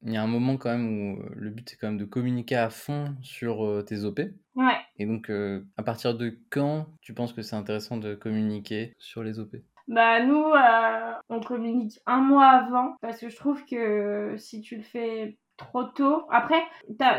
il 0.03 0.13
y 0.13 0.17
a 0.17 0.23
un 0.23 0.27
moment 0.27 0.57
quand 0.57 0.71
même 0.71 1.13
où 1.13 1.23
le 1.37 1.51
but, 1.51 1.71
c'est 1.71 1.77
quand 1.77 1.87
même 1.87 1.99
de 1.99 2.05
communiquer 2.05 2.57
à 2.57 2.69
fond 2.69 3.15
sur 3.23 3.85
tes 3.87 4.03
OP. 4.03 4.19
Ouais. 4.57 4.77
Et 4.99 5.07
donc, 5.07 5.31
à 5.31 5.83
partir 5.85 6.17
de 6.17 6.37
quand 6.51 6.89
tu 7.01 7.15
penses 7.15 7.33
que 7.33 7.43
c'est 7.43 7.55
intéressant 7.55 7.97
de 7.97 8.17
communiquer 8.17 8.93
sur 8.99 9.23
les 9.23 9.39
OP 9.39 9.55
bah 9.87 10.25
nous, 10.25 10.51
on 11.29 11.41
communique 11.41 12.01
un 12.07 12.21
mois 12.21 12.47
avant 12.47 12.97
parce 13.03 13.21
que 13.21 13.29
je 13.29 13.37
trouve 13.37 13.63
que 13.67 14.35
si 14.39 14.63
tu 14.63 14.77
le 14.77 14.83
fais 14.83 15.37
trop 15.57 15.85
tôt. 15.85 16.23
Après, 16.31 16.63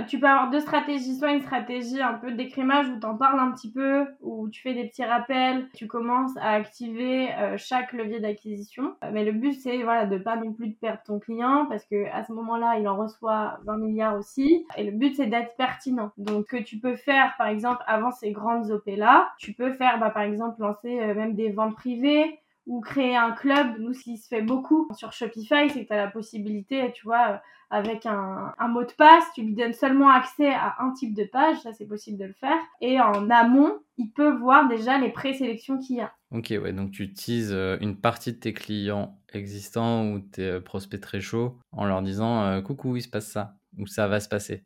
tu 0.07 0.19
peux 0.19 0.27
avoir 0.27 0.49
deux 0.49 0.59
stratégies. 0.59 1.15
Soit 1.15 1.31
une 1.31 1.41
stratégie 1.41 2.01
un 2.01 2.13
peu 2.13 2.31
d'écrémage 2.31 2.87
où 2.89 2.99
tu 2.99 3.05
en 3.05 3.17
parles 3.17 3.39
un 3.39 3.51
petit 3.51 3.71
peu, 3.71 4.05
où 4.21 4.49
tu 4.49 4.61
fais 4.61 4.73
des 4.73 4.87
petits 4.87 5.05
rappels, 5.05 5.69
tu 5.73 5.87
commences 5.87 6.35
à 6.37 6.51
activer 6.51 7.33
euh, 7.33 7.55
chaque 7.57 7.93
levier 7.93 8.19
d'acquisition. 8.19 8.95
Euh, 9.03 9.09
mais 9.13 9.23
le 9.23 9.31
but, 9.31 9.53
c'est 9.53 9.83
voilà, 9.83 10.05
de 10.05 10.17
pas 10.17 10.35
non 10.35 10.53
plus 10.53 10.67
de 10.67 10.75
perdre 10.75 11.01
ton 11.05 11.19
client 11.19 11.65
parce 11.67 11.85
que 11.85 12.07
à 12.11 12.23
ce 12.23 12.33
moment-là, 12.33 12.77
il 12.79 12.87
en 12.87 12.97
reçoit 12.97 13.59
20 13.65 13.77
milliards 13.77 14.17
aussi. 14.17 14.65
Et 14.77 14.83
le 14.83 14.91
but, 14.91 15.15
c'est 15.15 15.27
d'être 15.27 15.55
pertinent. 15.55 16.11
Donc, 16.17 16.47
que 16.47 16.57
tu 16.57 16.79
peux 16.79 16.95
faire, 16.95 17.33
par 17.37 17.47
exemple, 17.47 17.83
avant 17.87 18.11
ces 18.11 18.31
grandes 18.31 18.69
OP-là, 18.71 19.29
tu 19.39 19.53
peux 19.53 19.71
faire, 19.71 19.99
bah, 19.99 20.09
par 20.09 20.23
exemple, 20.23 20.61
lancer 20.61 20.99
euh, 20.99 21.15
même 21.15 21.35
des 21.35 21.51
ventes 21.51 21.75
privées 21.75 22.39
ou 22.65 22.81
créer 22.81 23.15
un 23.15 23.31
club. 23.31 23.77
Nous, 23.79 23.93
ce 23.93 24.03
qui 24.03 24.17
se 24.17 24.27
fait 24.27 24.41
beaucoup 24.41 24.87
sur 24.95 25.11
Shopify, 25.11 25.69
c'est 25.69 25.83
que 25.83 25.87
tu 25.87 25.93
as 25.93 25.97
la 25.97 26.11
possibilité, 26.11 26.91
tu 26.93 27.03
vois, 27.03 27.41
avec 27.69 28.05
un, 28.05 28.53
mot 28.69 28.83
de 28.83 28.91
passe, 28.91 29.23
tu 29.33 29.41
lui 29.41 29.53
donnes 29.53 29.73
seulement 29.73 30.09
accès 30.09 30.53
à 30.53 30.75
un 30.79 30.91
type 30.91 31.15
de 31.15 31.23
page, 31.23 31.57
ça 31.61 31.73
c'est 31.73 31.85
possible 31.85 32.17
de 32.17 32.25
le 32.25 32.33
faire. 32.33 32.57
Et 32.81 32.99
en 32.99 33.29
amont, 33.29 33.79
il 33.97 34.11
peut 34.11 34.31
voir 34.31 34.67
déjà 34.67 34.97
les 34.97 35.09
présélections 35.09 35.77
qu'il 35.79 35.97
y 35.97 36.01
a. 36.01 36.13
Ok, 36.31 36.47
ouais, 36.49 36.73
donc 36.73 36.91
tu 36.91 37.03
utilises 37.03 37.53
euh, 37.53 37.77
une 37.81 37.97
partie 37.99 38.33
de 38.33 38.37
tes 38.37 38.53
clients 38.53 39.17
existants 39.33 40.11
ou 40.11 40.19
tes 40.19 40.43
euh, 40.43 40.59
prospects 40.59 40.99
très 40.99 41.21
chauds 41.21 41.57
en 41.71 41.85
leur 41.85 42.01
disant 42.01 42.43
euh, 42.43 42.61
coucou, 42.61 42.95
il 42.97 43.01
se 43.01 43.09
passe 43.09 43.27
ça, 43.27 43.55
ou 43.77 43.87
ça 43.87 44.07
va 44.07 44.19
se 44.19 44.29
passer. 44.29 44.63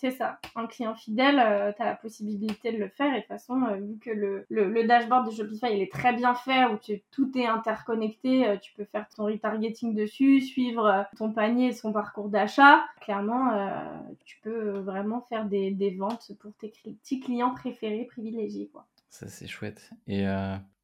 C'est 0.00 0.12
ça. 0.12 0.38
Un 0.54 0.68
client 0.68 0.94
fidèle, 0.94 1.40
euh, 1.40 1.72
tu 1.72 1.82
la 1.82 1.96
possibilité 1.96 2.70
de 2.70 2.78
le 2.78 2.88
faire. 2.88 3.12
Et 3.14 3.16
de 3.16 3.20
toute 3.22 3.26
façon, 3.26 3.60
euh, 3.64 3.74
vu 3.74 3.98
que 3.98 4.10
le, 4.10 4.46
le, 4.48 4.84
dashboard 4.84 5.26
de 5.26 5.32
Shopify, 5.32 5.72
il 5.72 5.82
est 5.82 5.90
très 5.90 6.12
bien 6.12 6.36
fait, 6.36 6.66
où 6.66 6.78
tout 7.10 7.36
est 7.36 7.46
interconnecté, 7.46 8.46
euh, 8.46 8.56
tu 8.58 8.72
peux 8.74 8.84
faire 8.84 9.08
ton 9.08 9.24
retargeting 9.24 9.96
dessus, 9.96 10.40
suivre 10.40 11.04
ton 11.16 11.32
panier 11.32 11.70
et 11.70 11.72
son 11.72 11.92
parcours 11.92 12.28
d'achat. 12.28 12.84
Clairement, 13.00 13.50
tu 14.24 14.38
peux 14.42 14.78
vraiment 14.78 15.20
faire 15.22 15.46
des, 15.46 15.72
des, 15.72 15.90
ventes 15.90 16.30
pour 16.38 16.52
tes 16.60 16.68
petits 16.68 17.18
clients 17.18 17.52
préférés, 17.52 18.04
privilégiés. 18.04 18.70
Quoi. 18.72 18.86
Ça, 19.10 19.26
c'est 19.28 19.46
chouette. 19.46 19.90
Et 20.06 20.26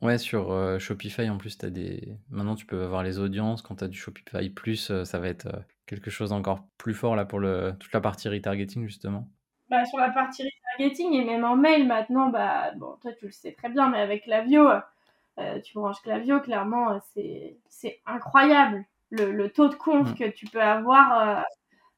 ouais, 0.00 0.18
sur 0.18 0.80
Shopify, 0.80 1.28
en 1.28 1.36
plus, 1.36 1.58
as 1.62 1.70
des... 1.70 2.16
maintenant, 2.30 2.54
tu 2.54 2.64
peux 2.66 2.82
avoir 2.82 3.02
les 3.02 3.18
audiences. 3.18 3.60
Quand 3.60 3.76
tu 3.76 3.84
as 3.84 3.88
du 3.88 3.98
Shopify 3.98 4.48
Plus, 4.48 4.92
ça 5.04 5.18
va 5.18 5.28
être 5.28 5.64
quelque 5.86 6.10
chose 6.10 6.30
d'encore 6.30 6.66
plus 6.78 6.94
fort 6.94 7.16
là 7.16 7.24
pour 7.24 7.38
le, 7.38 7.74
toute 7.78 7.92
la 7.92 8.00
partie 8.00 8.28
retargeting 8.28 8.86
justement 8.86 9.28
bah, 9.68 9.84
Sur 9.84 9.98
la 9.98 10.10
partie 10.10 10.42
retargeting 10.42 11.12
et 11.14 11.24
même 11.24 11.44
en 11.44 11.56
mail 11.56 11.86
maintenant, 11.86 12.28
bah, 12.28 12.72
bon, 12.76 12.96
toi 13.02 13.12
tu 13.18 13.26
le 13.26 13.32
sais 13.32 13.52
très 13.52 13.68
bien, 13.68 13.90
mais 13.90 14.00
avec 14.00 14.24
Clavio, 14.24 14.68
euh, 15.38 15.60
tu 15.60 15.74
branches 15.74 16.00
Clavio, 16.02 16.40
clairement 16.40 17.00
c'est 17.68 18.00
incroyable 18.06 18.84
le, 19.10 19.32
le, 19.32 19.50
taux 19.50 19.68
de 19.68 19.74
conf 19.74 20.10
mmh. 20.10 20.14
que 20.14 20.30
tu 20.30 20.46
peux 20.46 20.62
avoir 20.62 21.44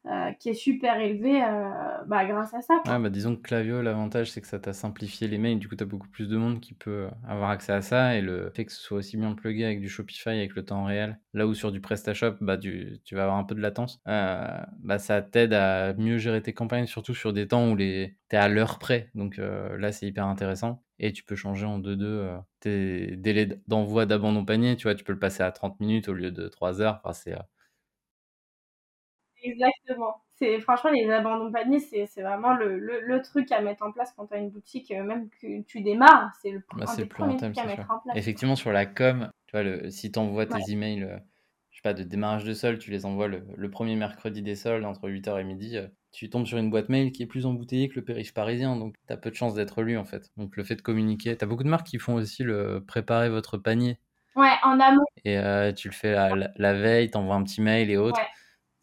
euh, 0.08 0.30
qui 0.34 0.50
est 0.50 0.54
super 0.54 1.00
élevé 1.00 1.42
euh, 1.42 1.68
bah, 2.06 2.24
grâce 2.26 2.54
à 2.54 2.60
ça. 2.60 2.74
Ouais, 2.86 2.98
bah, 3.00 3.10
disons 3.10 3.34
que 3.34 3.42
Clavio, 3.42 3.82
l'avantage, 3.82 4.30
c'est 4.30 4.40
que 4.40 4.46
ça 4.46 4.60
t'a 4.60 4.72
simplifié 4.72 5.26
les 5.26 5.36
mails. 5.36 5.58
Du 5.58 5.68
coup, 5.68 5.74
tu 5.74 5.82
as 5.82 5.86
beaucoup 5.86 6.06
plus 6.06 6.28
de 6.28 6.36
monde 6.36 6.60
qui 6.60 6.74
peut 6.74 7.08
avoir 7.26 7.50
accès 7.50 7.72
à 7.72 7.82
ça. 7.82 8.14
Et 8.14 8.20
le 8.20 8.50
fait 8.50 8.66
que 8.66 8.72
ce 8.72 8.80
soit 8.80 8.98
aussi 8.98 9.16
bien 9.16 9.34
plugué 9.34 9.64
avec 9.64 9.80
du 9.80 9.88
Shopify, 9.88 10.28
avec 10.28 10.54
le 10.54 10.64
temps 10.64 10.84
réel, 10.84 11.18
là 11.34 11.48
où 11.48 11.54
sur 11.54 11.72
du 11.72 11.80
PrestaShop, 11.80 12.36
bah, 12.40 12.56
tu, 12.56 13.00
vas 13.10 13.22
avoir 13.22 13.36
un 13.36 13.42
peu 13.42 13.56
de 13.56 13.60
latence, 13.60 14.00
euh, 14.06 14.46
bah, 14.78 15.00
ça 15.00 15.22
t'aide 15.22 15.52
à 15.52 15.92
mieux 15.94 16.18
gérer 16.18 16.40
tes 16.40 16.52
campagnes, 16.52 16.86
surtout 16.86 17.14
sur 17.14 17.32
des 17.32 17.48
temps 17.48 17.68
où 17.72 17.74
les... 17.74 18.16
tu 18.30 18.36
es 18.36 18.38
à 18.38 18.48
l'heure 18.48 18.78
près. 18.78 19.10
Donc 19.16 19.38
là, 19.38 19.90
c'est 19.90 20.06
hyper 20.06 20.26
intéressant. 20.26 20.84
Et 21.00 21.12
tu 21.12 21.24
peux 21.24 21.36
changer 21.36 21.66
en 21.66 21.80
2-2 21.80 22.38
tes 22.60 23.16
délais 23.16 23.60
d'envoi 23.66 24.06
d'abandon 24.06 24.44
panier. 24.44 24.76
Tu 24.76 24.84
vois, 24.84 24.94
tu 24.94 25.02
peux 25.02 25.12
le 25.12 25.18
passer 25.18 25.42
à 25.42 25.50
30 25.50 25.80
minutes 25.80 26.08
au 26.08 26.14
lieu 26.14 26.30
de 26.30 26.46
3 26.46 26.80
heures. 26.80 27.02
C'est 27.12 27.34
Exactement. 29.46 30.22
C'est 30.34 30.60
franchement 30.60 30.90
les 30.90 31.10
abandons 31.10 31.50
paniers, 31.50 31.80
c'est 31.80 32.22
vraiment 32.22 32.54
le, 32.54 32.78
le, 32.78 33.00
le, 33.00 33.22
truc 33.22 33.50
à 33.52 33.62
mettre 33.62 33.82
en 33.82 33.90
place 33.90 34.12
quand 34.16 34.26
tu 34.26 34.34
as 34.34 34.38
une 34.38 34.50
boutique, 34.50 34.90
euh, 34.90 35.02
même 35.02 35.30
que 35.40 35.62
tu 35.62 35.80
démarres, 35.80 36.30
c'est 36.42 36.50
le, 36.50 36.62
bah, 36.76 36.84
le 36.98 37.06
premier 37.06 37.36
truc 37.36 37.56
à 37.56 37.64
mettre 37.64 37.90
en 37.90 38.00
place. 38.00 38.16
Effectivement, 38.16 38.56
sur 38.56 38.70
la 38.70 38.84
com, 38.84 39.30
tu 39.46 39.52
vois, 39.52 39.62
le, 39.62 39.90
si 39.90 40.12
tu 40.12 40.18
envoies 40.18 40.44
tes 40.44 40.70
emails, 40.70 41.04
euh, 41.04 41.16
je 41.70 41.76
sais 41.76 41.82
pas, 41.82 41.94
de 41.94 42.02
démarrage 42.02 42.44
de 42.44 42.52
solde, 42.52 42.78
tu 42.78 42.90
les 42.90 43.06
envoies 43.06 43.28
le, 43.28 43.70
premier 43.70 43.96
mercredi 43.96 44.42
des 44.42 44.56
soldes 44.56 44.84
entre 44.84 45.08
8h 45.08 45.40
et 45.40 45.44
midi, 45.44 45.78
euh, 45.78 45.86
tu 46.12 46.28
tombes 46.28 46.44
sur 46.44 46.58
une 46.58 46.68
boîte 46.68 46.90
mail 46.90 47.12
qui 47.12 47.22
est 47.22 47.26
plus 47.26 47.46
embouteillée 47.46 47.88
que 47.88 47.94
le 47.94 48.04
périph' 48.04 48.34
parisien, 48.34 48.76
donc 48.76 48.94
tu 49.06 49.12
as 49.14 49.16
peu 49.16 49.30
de 49.30 49.36
chances 49.36 49.54
d'être 49.54 49.82
lu 49.82 49.96
en 49.96 50.04
fait. 50.04 50.30
Donc 50.36 50.56
le 50.56 50.64
fait 50.64 50.76
de 50.76 50.82
communiquer, 50.82 51.34
tu 51.34 51.44
as 51.44 51.48
beaucoup 51.48 51.64
de 51.64 51.70
marques 51.70 51.86
qui 51.86 51.98
font 51.98 52.14
aussi 52.14 52.42
le 52.42 52.84
préparer 52.86 53.30
votre 53.30 53.56
panier. 53.56 53.98
Ouais, 54.34 54.52
en 54.64 54.78
amont. 54.80 55.04
Et 55.24 55.38
tu 55.74 55.88
le 55.88 55.94
fais 55.94 56.12
la, 56.12 56.50
la, 56.54 56.74
veille, 56.74 57.10
tu 57.10 57.16
envoies 57.16 57.36
un 57.36 57.42
petit 57.42 57.62
mail 57.62 57.90
et 57.90 57.96
autres. 57.96 58.20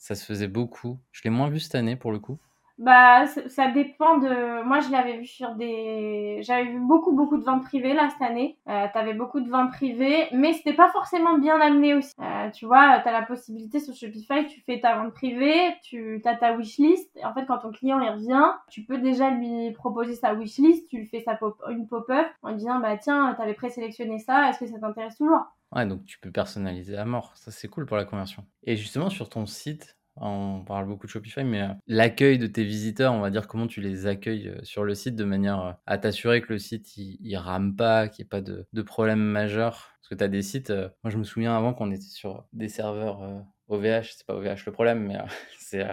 Ça 0.03 0.15
se 0.15 0.25
faisait 0.25 0.49
beaucoup. 0.49 0.99
Je 1.13 1.21
l'ai 1.23 1.29
moins 1.29 1.49
vu 1.49 1.61
cette 1.61 1.75
année 1.75 1.95
pour 1.95 2.11
le 2.11 2.19
coup. 2.19 2.37
Bah, 2.79 3.27
ça 3.27 3.71
dépend 3.71 4.17
de. 4.17 4.63
Moi, 4.63 4.79
je 4.79 4.91
l'avais 4.91 5.17
vu 5.17 5.25
sur 5.27 5.53
des. 5.55 6.39
J'avais 6.41 6.65
vu 6.65 6.79
beaucoup, 6.79 7.15
beaucoup 7.15 7.37
de 7.37 7.43
ventes 7.43 7.63
privées 7.63 7.93
là 7.93 8.09
cette 8.09 8.27
année. 8.27 8.57
Euh, 8.67 8.87
T'avais 8.93 9.13
beaucoup 9.13 9.41
de 9.41 9.49
ventes 9.49 9.71
privées, 9.71 10.27
mais 10.31 10.53
c'était 10.53 10.73
pas 10.73 10.89
forcément 10.89 11.37
bien 11.37 11.59
amené 11.61 11.93
aussi. 11.93 12.13
Euh, 12.19 12.49
tu 12.49 12.65
vois, 12.65 12.99
t'as 13.03 13.11
la 13.11 13.21
possibilité 13.21 13.79
sur 13.79 13.93
Shopify, 13.93 14.47
tu 14.47 14.61
fais 14.61 14.79
ta 14.79 14.97
vente 14.97 15.13
privée, 15.13 15.75
tu 15.83 16.21
as 16.25 16.35
ta 16.35 16.55
wishlist. 16.57 17.15
Et 17.15 17.25
en 17.25 17.33
fait, 17.33 17.45
quand 17.45 17.59
ton 17.59 17.71
client 17.71 17.99
il 17.99 18.09
revient, 18.09 18.51
tu 18.69 18.83
peux 18.83 18.97
déjà 18.97 19.29
lui 19.29 19.71
proposer 19.73 20.15
sa 20.15 20.33
wishlist. 20.33 20.89
Tu 20.89 20.97
lui 20.97 21.05
fais 21.05 21.21
sa 21.21 21.35
pop 21.35 21.61
une 21.69 21.87
pop-up 21.87 22.27
en 22.41 22.53
disant 22.53 22.79
bah 22.79 22.97
tiens, 22.97 23.35
t'avais 23.37 23.53
présélectionné 23.53 24.17
ça, 24.17 24.49
est-ce 24.49 24.59
que 24.59 24.65
ça 24.65 24.79
t'intéresse 24.79 25.17
toujours? 25.17 25.45
Ouais, 25.75 25.85
donc 25.85 26.05
tu 26.05 26.19
peux 26.19 26.31
personnaliser 26.31 26.97
à 26.97 27.05
mort. 27.05 27.31
Ça, 27.35 27.51
c'est 27.51 27.67
cool 27.67 27.85
pour 27.85 27.97
la 27.97 28.05
conversion. 28.05 28.45
Et 28.63 28.75
justement, 28.75 29.09
sur 29.09 29.29
ton 29.29 29.45
site, 29.45 29.97
on 30.17 30.63
parle 30.65 30.85
beaucoup 30.85 31.07
de 31.07 31.11
Shopify, 31.11 31.43
mais 31.43 31.63
euh, 31.63 31.73
l'accueil 31.87 32.37
de 32.37 32.47
tes 32.47 32.63
visiteurs, 32.63 33.13
on 33.13 33.19
va 33.19 33.29
dire 33.29 33.47
comment 33.47 33.67
tu 33.67 33.81
les 33.81 34.05
accueilles 34.05 34.49
euh, 34.49 34.63
sur 34.63 34.83
le 34.83 34.93
site 34.93 35.15
de 35.15 35.23
manière 35.23 35.61
euh, 35.61 35.71
à 35.85 35.97
t'assurer 35.97 36.41
que 36.41 36.53
le 36.53 36.59
site 36.59 36.95
il, 36.97 37.35
rame 37.37 37.75
pas, 37.75 38.07
qu'il 38.07 38.23
n'y 38.23 38.27
ait 38.27 38.29
pas 38.29 38.41
de, 38.41 38.67
de 38.71 38.81
problème 38.81 39.19
majeur? 39.19 39.91
Parce 39.99 40.09
que 40.09 40.15
tu 40.15 40.23
as 40.23 40.27
des 40.27 40.41
sites, 40.41 40.71
moi 41.03 41.09
je 41.09 41.17
me 41.17 41.23
souviens 41.23 41.55
avant 41.55 41.73
qu'on 41.73 41.91
était 41.91 42.01
sur 42.01 42.45
des 42.53 42.67
serveurs 42.67 43.21
OVH, 43.69 44.15
c'est 44.17 44.27
pas 44.27 44.35
OVH 44.35 44.65
le 44.65 44.71
problème, 44.71 44.99
mais 44.99 45.17
c'est 45.57 45.87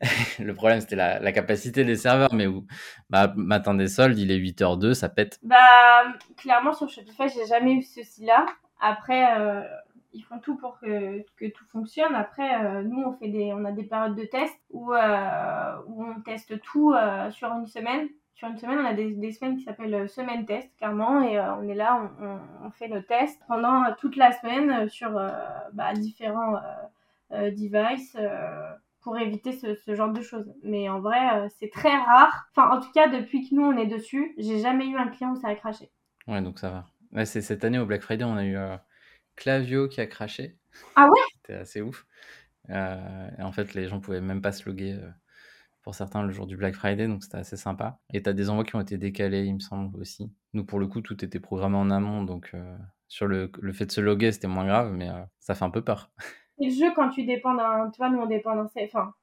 le 0.38 0.54
problème 0.54 0.80
c'était 0.80 0.96
la, 0.96 1.32
capacité 1.32 1.84
des 1.84 1.96
serveurs, 1.96 2.32
mais 2.32 2.46
où 2.46 2.66
bah, 3.10 3.32
matin 3.36 3.74
des 3.74 3.88
soldes, 3.88 4.18
il 4.18 4.30
est 4.30 4.38
8h02, 4.38 4.94
ça 4.94 5.08
pète. 5.08 5.38
Bah 5.42 5.58
clairement 6.36 6.72
sur 6.72 6.88
Shopify, 6.88 7.28
j'ai 7.28 7.46
jamais 7.46 7.74
eu 7.74 7.82
ceci-là. 7.82 8.46
Après, 8.80 9.38
euh, 9.38 9.62
ils 10.12 10.22
font 10.22 10.38
tout 10.38 10.56
pour 10.56 10.78
que, 10.78 11.24
que 11.36 11.50
tout 11.50 11.64
fonctionne. 11.66 12.14
Après, 12.14 12.64
euh, 12.64 12.82
nous, 12.82 13.02
on, 13.02 13.12
fait 13.12 13.28
des, 13.28 13.52
on 13.52 13.64
a 13.64 13.72
des 13.72 13.84
périodes 13.84 14.16
de 14.16 14.24
test 14.24 14.54
où, 14.70 14.92
euh, 14.92 15.76
où 15.86 16.04
on 16.04 16.20
teste 16.20 16.60
tout 16.62 16.94
sur 17.30 17.48
une 17.52 17.66
semaine. 17.66 18.08
Sur 18.34 18.48
une 18.48 18.58
semaine, 18.58 18.78
on 18.78 18.86
a 18.86 18.94
des, 18.94 19.12
des 19.12 19.32
semaines 19.32 19.56
qui 19.56 19.64
s'appellent 19.64 20.08
semaine 20.08 20.46
test, 20.46 20.74
clairement, 20.78 21.20
et 21.20 21.38
on 21.38 21.68
est 21.68 21.74
là, 21.74 22.10
on, 22.20 22.66
on, 22.66 22.70
fait 22.70 22.88
le 22.88 23.02
test 23.02 23.38
pendant 23.48 23.84
toute 23.98 24.16
la 24.16 24.32
semaine 24.32 24.88
sur 24.88 25.10
bah, 25.10 25.92
différents 25.92 26.54
devices 27.30 28.16
pour 29.02 29.18
éviter 29.18 29.52
ce, 29.52 29.94
genre 29.94 30.10
de 30.10 30.22
choses. 30.22 30.50
Mais 30.62 30.88
en 30.88 31.00
vrai, 31.00 31.48
c'est 31.58 31.70
très 31.70 31.94
rare. 31.94 32.46
Enfin, 32.56 32.74
en 32.74 32.80
tout 32.80 32.90
cas, 32.92 33.08
depuis 33.08 33.46
que 33.46 33.54
nous, 33.54 33.62
on 33.62 33.76
est 33.76 33.86
dessus, 33.86 34.34
j'ai 34.38 34.58
jamais 34.58 34.86
eu 34.86 34.96
un 34.96 35.08
client 35.08 35.32
où 35.32 35.36
ça 35.36 35.48
a 35.48 35.54
craché. 35.54 35.90
Ouais, 36.26 36.40
donc 36.40 36.58
ça 36.58 36.70
va. 36.70 36.84
C'est 37.24 37.40
cette 37.40 37.64
année 37.64 37.78
au 37.78 37.86
Black 37.86 38.02
Friday, 38.02 38.24
on 38.24 38.36
a 38.36 38.44
eu 38.44 38.56
euh, 38.56 38.76
Clavio 39.36 39.88
qui 39.88 40.00
a 40.00 40.06
craché. 40.06 40.56
Ah 40.96 41.06
ouais? 41.06 41.20
C'était 41.36 41.54
assez 41.54 41.80
ouf. 41.80 42.06
Euh, 42.70 43.30
et 43.38 43.42
en 43.42 43.52
fait, 43.52 43.74
les 43.74 43.88
gens 43.88 44.00
pouvaient 44.00 44.20
même 44.20 44.42
pas 44.42 44.52
se 44.52 44.68
loguer 44.68 44.92
euh, 44.92 45.10
pour 45.82 45.94
certains 45.94 46.22
le 46.22 46.30
jour 46.30 46.46
du 46.46 46.56
Black 46.56 46.74
Friday, 46.74 47.08
donc 47.08 47.22
c'était 47.22 47.38
assez 47.38 47.56
sympa. 47.56 47.98
Et 48.12 48.22
tu 48.22 48.28
as 48.28 48.32
des 48.32 48.50
envois 48.50 48.64
qui 48.64 48.76
ont 48.76 48.80
été 48.80 48.98
décalés, 48.98 49.44
il 49.44 49.54
me 49.54 49.60
semble 49.60 50.00
aussi. 50.00 50.32
Nous, 50.52 50.64
pour 50.64 50.78
le 50.78 50.86
coup, 50.86 51.00
tout 51.00 51.24
était 51.24 51.40
programmé 51.40 51.76
en 51.76 51.90
amont, 51.90 52.22
donc 52.22 52.54
sur 53.08 53.26
le, 53.26 53.50
le, 53.60 53.72
fait 53.72 53.86
de 53.86 53.92
se 53.92 54.00
loguer, 54.00 54.30
c'était 54.30 54.46
moins 54.46 54.66
grave, 54.66 54.92
mais 54.92 55.08
ça 55.38 55.54
fait 55.54 55.64
un 55.64 55.70
peu 55.70 55.82
peur. 55.82 56.10
Et 56.60 56.66
le 56.66 56.74
jeu, 56.74 56.92
quand 56.94 57.08
tu 57.08 57.24
dépends 57.24 57.54
d'un. 57.54 57.90
Tu 57.90 57.96
vois, 57.96 58.10
nous, 58.10 58.18
on 58.18 58.26
dépend 58.26 58.54
d'un. 58.54 58.68
Enfin, 58.84 59.14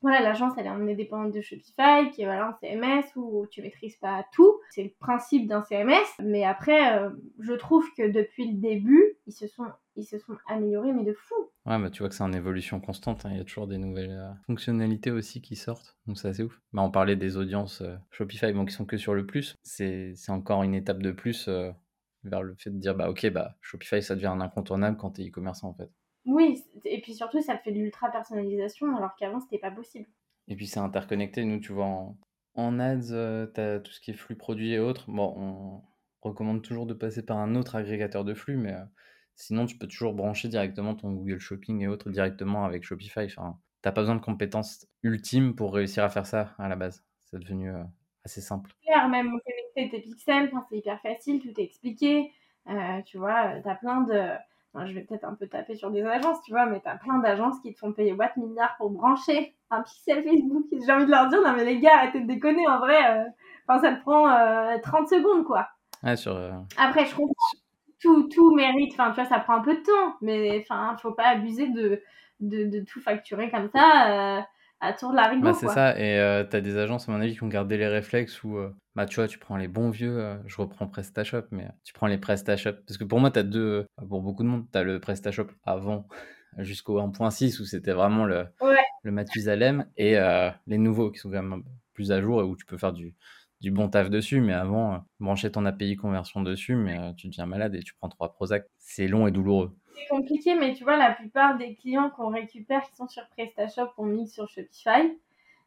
voilà, 0.00 0.20
l'agence, 0.20 0.52
elle 0.56 0.88
est 0.88 0.94
dépendante 0.94 1.32
de 1.32 1.40
Shopify, 1.40 2.10
qui 2.12 2.22
est 2.22 2.24
voilà, 2.24 2.48
un 2.48 2.56
CMS 2.60 3.04
où 3.16 3.46
tu 3.50 3.62
maîtrises 3.62 3.96
pas 3.96 4.24
tout. 4.32 4.60
C'est 4.70 4.84
le 4.84 4.92
principe 5.00 5.48
d'un 5.48 5.62
CMS. 5.62 6.06
Mais 6.20 6.44
après, 6.44 6.96
euh, 6.98 7.10
je 7.40 7.52
trouve 7.54 7.84
que 7.96 8.08
depuis 8.08 8.52
le 8.52 8.58
début, 8.58 9.16
ils 9.26 9.32
se 9.32 9.48
sont, 9.48 9.64
ils 9.96 10.04
se 10.04 10.18
sont 10.18 10.36
améliorés, 10.48 10.92
mais 10.92 11.02
de 11.02 11.14
fou. 11.14 11.34
Ouais, 11.66 11.78
bah 11.80 11.90
tu 11.90 12.02
vois 12.02 12.08
que 12.08 12.14
c'est 12.14 12.22
en 12.22 12.32
évolution 12.32 12.80
constante. 12.80 13.26
Hein. 13.26 13.30
Il 13.32 13.38
y 13.38 13.40
a 13.40 13.44
toujours 13.44 13.66
des 13.66 13.78
nouvelles 13.78 14.10
euh, 14.10 14.32
fonctionnalités 14.46 15.10
aussi 15.10 15.42
qui 15.42 15.56
sortent. 15.56 15.96
Donc 16.06 16.16
c'est 16.16 16.42
ouf. 16.42 16.60
Bah, 16.72 16.82
on 16.82 16.90
parlait 16.90 17.16
des 17.16 17.36
audiences 17.36 17.80
euh, 17.80 17.96
Shopify, 18.10 18.52
bon, 18.52 18.66
qui 18.66 18.74
sont 18.74 18.86
que 18.86 18.98
sur 18.98 19.14
le 19.14 19.26
plus. 19.26 19.56
C'est 19.62 20.14
encore 20.28 20.62
une 20.62 20.74
étape 20.74 21.02
de 21.02 21.10
plus 21.10 21.48
vers 22.24 22.42
le 22.42 22.54
fait 22.56 22.70
de 22.70 22.78
dire, 22.78 22.94
bah 22.94 23.10
ok, 23.10 23.30
bah 23.30 23.56
Shopify, 23.60 24.02
ça 24.02 24.14
devient 24.14 24.26
un 24.26 24.40
incontournable 24.40 24.96
quand 24.96 25.12
tu 25.12 25.22
es 25.22 25.28
e-commerçant 25.28 25.68
en 25.68 25.74
fait. 25.74 25.90
Oui, 26.28 26.62
et 26.84 27.00
puis 27.00 27.14
surtout, 27.14 27.40
ça 27.40 27.56
fait 27.56 27.72
de 27.72 27.78
l'ultra 27.78 28.10
personnalisation 28.10 28.94
alors 28.94 29.16
qu'avant, 29.16 29.40
c'était 29.40 29.58
pas 29.58 29.70
possible. 29.70 30.06
Et 30.46 30.56
puis 30.56 30.66
c'est 30.66 30.78
interconnecté. 30.78 31.42
Nous, 31.46 31.58
tu 31.58 31.72
vois, 31.72 32.14
en, 32.54 32.78
ads, 32.78 33.12
euh, 33.12 33.46
tu 33.54 33.60
as 33.62 33.80
tout 33.80 33.92
ce 33.92 33.98
qui 33.98 34.10
est 34.10 34.14
flux 34.14 34.36
produits 34.36 34.74
et 34.74 34.78
autres. 34.78 35.10
Bon, 35.10 35.34
on 35.38 35.82
recommande 36.20 36.60
toujours 36.62 36.84
de 36.84 36.92
passer 36.92 37.24
par 37.24 37.38
un 37.38 37.54
autre 37.54 37.76
agrégateur 37.76 38.26
de 38.26 38.34
flux, 38.34 38.58
mais 38.58 38.74
euh, 38.74 38.84
sinon, 39.36 39.64
tu 39.64 39.78
peux 39.78 39.86
toujours 39.86 40.12
brancher 40.12 40.48
directement 40.48 40.94
ton 40.94 41.12
Google 41.12 41.38
Shopping 41.38 41.80
et 41.80 41.88
autres 41.88 42.10
directement 42.10 42.66
avec 42.66 42.84
Shopify. 42.84 43.24
Enfin, 43.24 43.58
t'as 43.80 43.92
pas 43.92 44.02
besoin 44.02 44.16
de 44.16 44.20
compétences 44.20 44.86
ultimes 45.02 45.54
pour 45.54 45.72
réussir 45.72 46.04
à 46.04 46.10
faire 46.10 46.26
ça 46.26 46.54
à 46.58 46.68
la 46.68 46.76
base. 46.76 47.02
C'est 47.24 47.38
devenu 47.38 47.70
euh, 47.70 47.82
assez 48.26 48.42
simple. 48.42 48.70
Claire, 48.82 49.08
même 49.08 49.30
connecter 49.30 49.96
tes 49.96 50.02
pixels, 50.02 50.50
c'est 50.68 50.76
hyper 50.76 51.00
facile, 51.00 51.40
tout 51.40 51.58
est 51.58 51.64
expliqué. 51.64 52.32
tu 53.06 53.16
vois, 53.16 53.62
tu 53.62 53.68
as 53.68 53.76
plein 53.76 54.02
de 54.02 54.36
je 54.74 54.92
vais 54.92 55.02
peut-être 55.02 55.24
un 55.24 55.34
peu 55.34 55.48
taper 55.48 55.74
sur 55.74 55.90
des 55.90 56.02
agences, 56.02 56.40
tu 56.44 56.52
vois, 56.52 56.66
mais 56.66 56.80
t'as 56.80 56.96
plein 56.96 57.18
d'agences 57.18 57.58
qui 57.60 57.72
te 57.74 57.78
font 57.78 57.92
payer 57.92 58.12
what 58.12 58.30
milliards 58.36 58.76
pour 58.76 58.90
brancher 58.90 59.54
un 59.70 59.82
pixel 59.82 60.22
Facebook. 60.22 60.66
J'ai 60.72 60.92
envie 60.92 61.06
de 61.06 61.10
leur 61.10 61.28
dire, 61.28 61.42
non 61.42 61.52
mais 61.56 61.64
les 61.64 61.80
gars, 61.80 61.96
arrêtez 61.96 62.20
de 62.20 62.26
déconner, 62.26 62.66
en 62.68 62.78
vrai, 62.78 62.98
euh, 63.10 63.24
enfin, 63.66 63.80
ça 63.80 63.94
te 63.94 64.00
prend 64.02 64.24
30 64.80 65.02
euh, 65.02 65.16
secondes, 65.16 65.44
quoi. 65.44 65.68
Ouais, 66.02 66.16
sur, 66.16 66.36
euh, 66.36 66.52
Après, 66.76 67.06
je 67.06 67.14
comprends, 67.14 67.34
tout, 68.00 68.28
tout 68.28 68.54
mérite, 68.54 68.92
enfin, 68.92 69.10
tu 69.10 69.20
vois, 69.20 69.28
ça 69.28 69.40
prend 69.40 69.54
un 69.54 69.62
peu 69.62 69.74
de 69.74 69.82
temps, 69.82 70.16
mais 70.20 70.60
enfin, 70.62 70.96
faut 70.98 71.12
pas 71.12 71.28
abuser 71.28 71.68
de, 71.68 72.00
de, 72.40 72.64
de 72.64 72.84
tout 72.84 73.00
facturer 73.00 73.50
comme 73.50 73.68
ça 73.74 74.44
à 74.80 74.92
tour 74.92 75.10
de 75.10 75.16
la 75.16 75.34
Bah, 75.36 75.52
c'est 75.54 75.68
ça, 75.68 75.98
et 75.98 76.18
euh, 76.18 76.44
tu 76.44 76.56
as 76.56 76.60
des 76.60 76.76
agences, 76.76 77.08
à 77.08 77.12
mon 77.12 77.20
avis, 77.20 77.34
qui 77.34 77.42
ont 77.42 77.48
gardé 77.48 77.76
les 77.76 77.88
réflexes 77.88 78.42
où, 78.44 78.56
euh, 78.56 78.74
bah, 78.94 79.06
tu 79.06 79.16
vois, 79.16 79.26
tu 79.26 79.38
prends 79.38 79.56
les 79.56 79.68
bons 79.68 79.90
vieux, 79.90 80.18
euh, 80.18 80.36
je 80.46 80.56
reprends 80.56 80.86
PrestaShop, 80.86 81.44
mais 81.50 81.68
tu 81.84 81.92
prends 81.92 82.06
les 82.06 82.18
PrestaShop. 82.18 82.74
Parce 82.86 82.96
que 82.96 83.04
pour 83.04 83.20
moi, 83.20 83.30
tu 83.30 83.40
as 83.40 83.42
deux, 83.42 83.86
pour 84.08 84.22
beaucoup 84.22 84.42
de 84.42 84.48
monde, 84.48 84.66
tu 84.72 84.78
as 84.78 84.84
le 84.84 85.00
PrestaShop 85.00 85.48
avant 85.64 86.06
jusqu'au 86.58 87.00
1.6 87.00 87.60
où 87.60 87.64
c'était 87.64 87.92
vraiment 87.92 88.24
le, 88.24 88.46
le 89.02 89.10
Mathusalem, 89.10 89.86
et 89.96 90.16
les 90.66 90.78
nouveaux 90.78 91.10
qui 91.10 91.18
sont 91.18 91.30
quand 91.30 91.42
même 91.42 91.62
plus 91.92 92.12
à 92.12 92.20
jour 92.20 92.40
et 92.40 92.44
où 92.44 92.56
tu 92.56 92.64
peux 92.64 92.78
faire 92.78 92.92
du, 92.92 93.16
du 93.60 93.72
bon 93.72 93.88
taf 93.88 94.08
dessus, 94.10 94.40
mais 94.40 94.52
avant, 94.52 95.04
brancher 95.18 95.50
ton 95.50 95.66
API 95.66 95.96
conversion 95.96 96.42
dessus, 96.42 96.76
mais 96.76 97.14
tu 97.16 97.26
deviens 97.28 97.46
malade 97.46 97.74
et 97.74 97.82
tu 97.82 97.94
prends 97.94 98.08
trois 98.08 98.32
Prozac. 98.32 98.66
C'est 98.78 99.08
long 99.08 99.26
et 99.26 99.32
douloureux 99.32 99.76
c'est 99.98 100.08
compliqué, 100.08 100.54
mais 100.54 100.74
tu 100.74 100.84
vois, 100.84 100.96
la 100.96 101.12
plupart 101.12 101.56
des 101.56 101.74
clients 101.74 102.10
qu'on 102.10 102.30
récupère 102.30 102.82
qui 102.82 102.94
sont 102.96 103.08
sur 103.08 103.26
PrestaShop, 103.36 103.90
on 103.98 104.06
mise 104.06 104.32
sur 104.32 104.48
Shopify. 104.48 105.16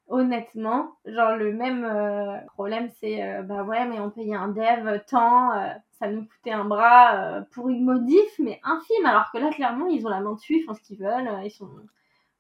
Honnêtement, 0.08 0.98
genre 1.06 1.38
le 1.38 1.54
même 1.54 1.86
euh, 1.86 2.38
problème, 2.54 2.90
c'est 3.00 3.24
euh, 3.24 3.44
bah 3.44 3.64
ouais, 3.64 3.86
mais 3.86 4.00
on 4.00 4.10
payait 4.10 4.36
un 4.36 4.50
dev 4.50 5.00
tant, 5.08 5.54
euh, 5.54 5.70
ça 5.92 6.10
nous 6.10 6.26
coûtait 6.26 6.52
un 6.52 6.66
bras 6.66 7.46
pour 7.52 7.70
une 7.70 7.86
modif, 7.86 8.40
mais 8.40 8.60
infime. 8.64 9.06
Alors 9.06 9.32
que 9.32 9.38
là, 9.38 9.52
clairement, 9.52 9.88
ils 9.88 10.06
ont 10.06 10.10
la 10.10 10.20
main 10.20 10.34
dessus, 10.34 10.58
ils 10.58 10.64
font 10.64 10.74
ce 10.74 10.82
qu'ils 10.82 11.00
veulent, 11.00 11.30
ils 11.46 11.52
sont 11.52 11.70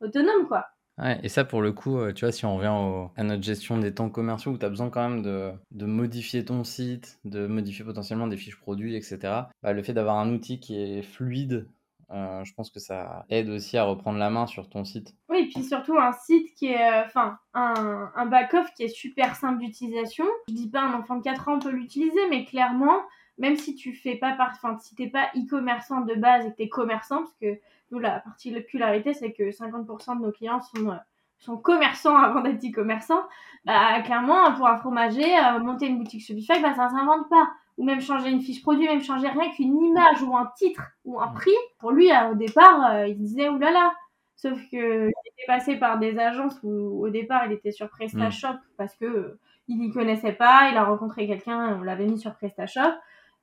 autonomes, 0.01 0.48
quoi. 0.48 0.67
Ouais, 0.98 1.19
et 1.24 1.29
ça, 1.29 1.45
pour 1.45 1.62
le 1.62 1.71
coup, 1.71 1.98
tu 2.12 2.25
vois, 2.25 2.33
si 2.33 2.45
on 2.45 2.57
revient 2.57 3.10
à 3.15 3.24
notre 3.24 3.41
gestion 3.41 3.77
des 3.77 3.93
temps 3.93 4.10
commerciaux, 4.10 4.51
où 4.51 4.57
tu 4.57 4.65
as 4.65 4.69
besoin 4.69 4.89
quand 4.89 5.07
même 5.07 5.21
de, 5.21 5.51
de, 5.71 5.86
modifier 5.86 6.43
ton 6.43 6.65
site, 6.65 7.19
de 7.24 7.48
modifier 7.48 7.86
potentiellement 7.86 8.27
des 8.27 8.38
fiches 8.38 8.60
produits, 8.60 8.95
etc., 8.95 9.19
bah, 9.63 9.71
le 9.71 9.81
fait 9.81 9.93
d'avoir 9.93 10.17
un 10.17 10.33
outil 10.33 10.60
qui 10.60 10.81
est 10.81 11.01
fluide 11.01 11.67
euh, 12.13 12.44
je 12.44 12.53
pense 12.53 12.70
que 12.70 12.80
ça 12.80 13.25
aide 13.30 13.50
aussi 13.50 13.77
à 13.77 13.84
reprendre 13.84 14.20
la 14.20 14.30
main 14.30 14.46
sur 14.46 14.70
ton 14.70 14.84
site. 14.84 15.15
Oui, 15.30 15.50
puis 15.53 15.63
surtout 15.63 15.98
un 15.98 16.12
site 16.12 16.53
qui 16.56 16.68
est, 16.68 16.82
euh, 16.82 17.06
enfin, 17.06 17.38
un, 17.53 18.12
un 18.15 18.25
back-off 18.25 18.74
qui 18.75 18.84
est 18.84 18.89
super 18.89 19.36
simple 19.36 19.60
d'utilisation. 19.60 20.25
Je 20.50 20.53
dis 20.53 20.70
pas 20.70 20.82
un 20.82 20.94
enfant 20.94 21.15
de 21.15 21.24
4 21.24 21.48
ans 21.48 21.60
peut 21.60 21.70
l'utiliser, 21.70 22.20
mais 22.30 22.44
clairement, 22.46 22.98
même 23.38 23.56
si 23.56 23.75
tu 23.75 23.94
fais 23.94 24.15
pas 24.15 24.34
par, 24.34 24.51
enfin, 24.51 24.77
si 24.80 24.96
t'es 24.96 25.08
pas 25.08 25.30
e-commerçant 25.36 26.01
de 26.01 26.15
base 26.15 26.46
et 26.46 26.51
que 26.51 26.58
t'es 26.58 26.70
commerçant, 26.70 27.20
parce 27.20 27.36
que 27.41 27.60
nous, 27.91 28.00
la 28.00 28.20
particularité, 28.20 29.13
c'est 29.13 29.32
que 29.32 29.44
50% 29.51 30.18
de 30.18 30.25
nos 30.25 30.32
clients 30.32 30.62
sont, 30.62 30.98
sont 31.39 31.58
commerçants 31.58 32.18
avant 32.18 32.41
d'être 32.41 32.63
e-commerçants, 32.63 33.24
bah, 33.63 34.01
clairement, 34.01 34.53
pour 34.53 34.68
un 34.68 34.77
fromager, 34.77 35.34
monter 35.62 35.88
une 35.88 35.98
boutique 35.98 36.25
Shopify, 36.25 36.62
bah, 36.62 36.74
ça 36.75 36.89
s'invente 36.89 37.30
pas 37.30 37.50
ou 37.77 37.85
même 37.85 38.01
changer 38.01 38.29
une 38.29 38.41
fiche 38.41 38.61
produit, 38.61 38.87
même 38.87 39.01
changer 39.01 39.27
rien 39.27 39.51
qu'une 39.51 39.77
image 39.81 40.21
ou 40.21 40.35
un 40.35 40.51
titre 40.55 40.81
ou 41.05 41.19
un 41.19 41.29
prix, 41.29 41.55
pour 41.79 41.91
lui, 41.91 42.09
au 42.31 42.35
départ, 42.35 42.91
euh, 42.91 43.07
il 43.07 43.17
disait 43.17 43.49
oulala. 43.49 43.71
Là 43.71 43.79
là. 43.79 43.93
Sauf 44.35 44.59
que 44.71 45.07
il 45.07 45.09
était 45.09 45.45
passé 45.45 45.75
par 45.75 45.99
des 45.99 46.17
agences 46.17 46.59
où 46.63 47.05
au 47.05 47.09
départ 47.09 47.45
il 47.45 47.51
était 47.51 47.71
sur 47.71 47.89
PrestaShop 47.89 48.53
mm. 48.53 48.61
parce 48.75 48.95
que 48.95 49.05
euh, 49.05 49.39
il 49.67 49.77
n'y 49.77 49.91
connaissait 49.91 50.33
pas, 50.33 50.69
il 50.71 50.77
a 50.77 50.83
rencontré 50.83 51.27
quelqu'un, 51.27 51.77
on 51.79 51.83
l'avait 51.83 52.07
mis 52.07 52.19
sur 52.19 52.33
PrestaShop. 52.35 52.93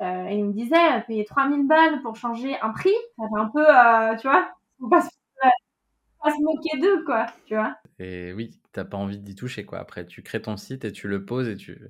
Euh, 0.00 0.26
et 0.26 0.36
il 0.36 0.44
me 0.44 0.52
disait, 0.52 1.02
payer 1.06 1.24
3000 1.24 1.66
balles 1.66 2.02
pour 2.02 2.16
changer 2.16 2.56
un 2.60 2.70
prix, 2.70 2.94
ça 3.16 3.24
fait 3.28 3.40
un 3.40 3.48
peu, 3.48 3.64
tu 4.20 4.28
vois, 4.28 4.48
faut 4.78 4.88
pas 4.88 5.00
se, 5.00 5.08
pas 6.22 6.30
se 6.30 6.42
moquer 6.42 6.78
d'eux, 6.78 7.04
quoi, 7.04 7.26
tu 7.46 7.54
vois. 7.54 7.76
Et 7.98 8.32
oui, 8.32 8.60
t'as 8.72 8.84
pas 8.84 8.96
envie 8.96 9.18
d'y 9.18 9.34
toucher, 9.34 9.64
quoi. 9.64 9.78
Après, 9.78 10.06
tu 10.06 10.22
crées 10.22 10.42
ton 10.42 10.56
site 10.56 10.84
et 10.84 10.92
tu 10.92 11.08
le 11.08 11.24
poses 11.24 11.48
et 11.48 11.56
tu, 11.56 11.80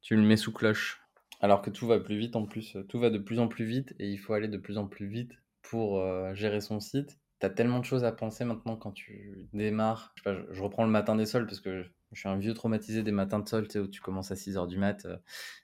tu 0.00 0.16
le 0.16 0.22
mets 0.22 0.36
sous 0.36 0.52
cloche. 0.52 1.00
Alors 1.40 1.62
que 1.62 1.70
tout 1.70 1.86
va 1.86 2.00
plus 2.00 2.16
vite 2.16 2.36
en 2.36 2.44
plus, 2.44 2.76
tout 2.88 2.98
va 2.98 3.10
de 3.10 3.18
plus 3.18 3.38
en 3.38 3.48
plus 3.48 3.64
vite 3.64 3.94
et 3.98 4.08
il 4.08 4.18
faut 4.18 4.32
aller 4.32 4.48
de 4.48 4.56
plus 4.56 4.76
en 4.78 4.86
plus 4.86 5.06
vite 5.06 5.32
pour 5.62 6.00
euh, 6.00 6.34
gérer 6.34 6.60
son 6.60 6.80
site. 6.80 7.18
Tu 7.40 7.46
as 7.46 7.50
tellement 7.50 7.78
de 7.78 7.84
choses 7.84 8.04
à 8.04 8.10
penser 8.10 8.44
maintenant 8.44 8.76
quand 8.76 8.90
tu 8.90 9.46
démarres. 9.52 10.12
Je, 10.16 10.22
sais 10.22 10.34
pas, 10.34 10.42
je, 10.50 10.62
reprends 10.62 10.84
le 10.84 10.90
matin 10.90 11.14
des 11.14 11.26
sols 11.26 11.46
parce 11.46 11.60
que 11.60 11.84
je 12.12 12.18
suis 12.18 12.28
un 12.28 12.36
vieux 12.36 12.54
traumatisé 12.54 13.02
des 13.02 13.12
matins 13.12 13.38
de 13.38 13.48
sol, 13.48 13.68
tu 13.68 13.74
sais, 13.74 13.78
où 13.78 13.86
tu 13.86 14.00
commences 14.00 14.32
à 14.32 14.34
6h 14.34 14.66
du 14.66 14.78
mat, 14.78 15.04
euh, 15.04 15.16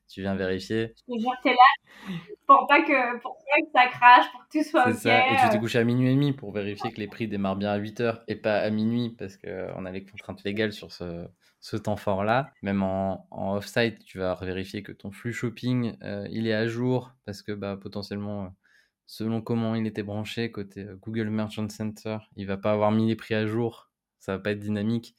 tu 0.09 0.21
viens 0.21 0.37
vérifier. 0.37 0.95
Je 1.09 1.15
te 1.15 1.43
t'es 1.43 1.51
là 1.51 2.15
pour 2.47 2.67
pas, 2.69 2.83
que, 2.83 3.19
pour 3.21 3.37
pas 3.37 3.61
que 3.63 3.71
ça 3.73 3.87
crache, 3.87 4.31
pour 4.31 4.43
que 4.47 4.59
tout 4.59 4.65
soit 4.65 4.89
ok. 4.89 4.95
Ça. 4.95 5.27
Et 5.27 5.37
tu 5.43 5.57
te 5.57 5.57
couches 5.59 5.77
à 5.77 5.85
minuit 5.85 6.11
et 6.11 6.15
demi 6.15 6.33
pour 6.33 6.53
vérifier 6.53 6.93
que 6.93 7.01
les 7.01 7.09
prix 7.09 7.27
démarrent 7.27 7.57
bien 7.57 7.71
à 7.71 7.79
8h 7.79 8.21
et 8.29 8.37
pas 8.37 8.59
à 8.59 8.71
minuit 8.71 9.17
parce 9.19 9.39
qu'on 9.39 9.87
a 9.87 9.91
les 9.91 10.05
contraintes 10.05 10.45
légales 10.45 10.73
sur 10.73 10.93
ce, 10.93 11.27
ce 11.65 11.79
temps 11.79 11.97
fort-là. 11.97 12.53
Même 12.61 12.83
en, 12.83 13.27
off-site, 13.31 14.05
tu 14.05 14.19
vas 14.19 14.35
vérifier 14.43 14.83
que 14.83 14.93
ton 14.93 15.11
flux 15.11 15.33
shopping, 15.33 15.97
euh, 16.03 16.29
il 16.31 16.47
est 16.47 16.53
à 16.53 16.67
jour 16.67 17.15
parce 17.25 17.41
que 17.41 17.53
bah, 17.53 17.79
potentiellement, 17.81 18.45
euh, 18.45 18.49
selon 19.07 19.41
comment 19.41 19.75
il 19.75 19.87
était 19.87 20.03
branché 20.03 20.53
côté 20.53 20.83
euh, 20.85 20.97
Google 20.97 21.31
Merchant 21.31 21.71
Center, 21.71 22.19
il 22.37 22.47
va 22.47 22.59
pas 22.59 22.73
avoir 22.73 22.93
mis 22.93 23.09
les 23.09 23.17
prix 23.17 23.35
à 23.35 23.47
jour. 23.47 23.91
Ça 24.19 24.33
va 24.33 24.41
pas 24.41 24.51
être 24.51 24.61
dynamique 24.61 25.17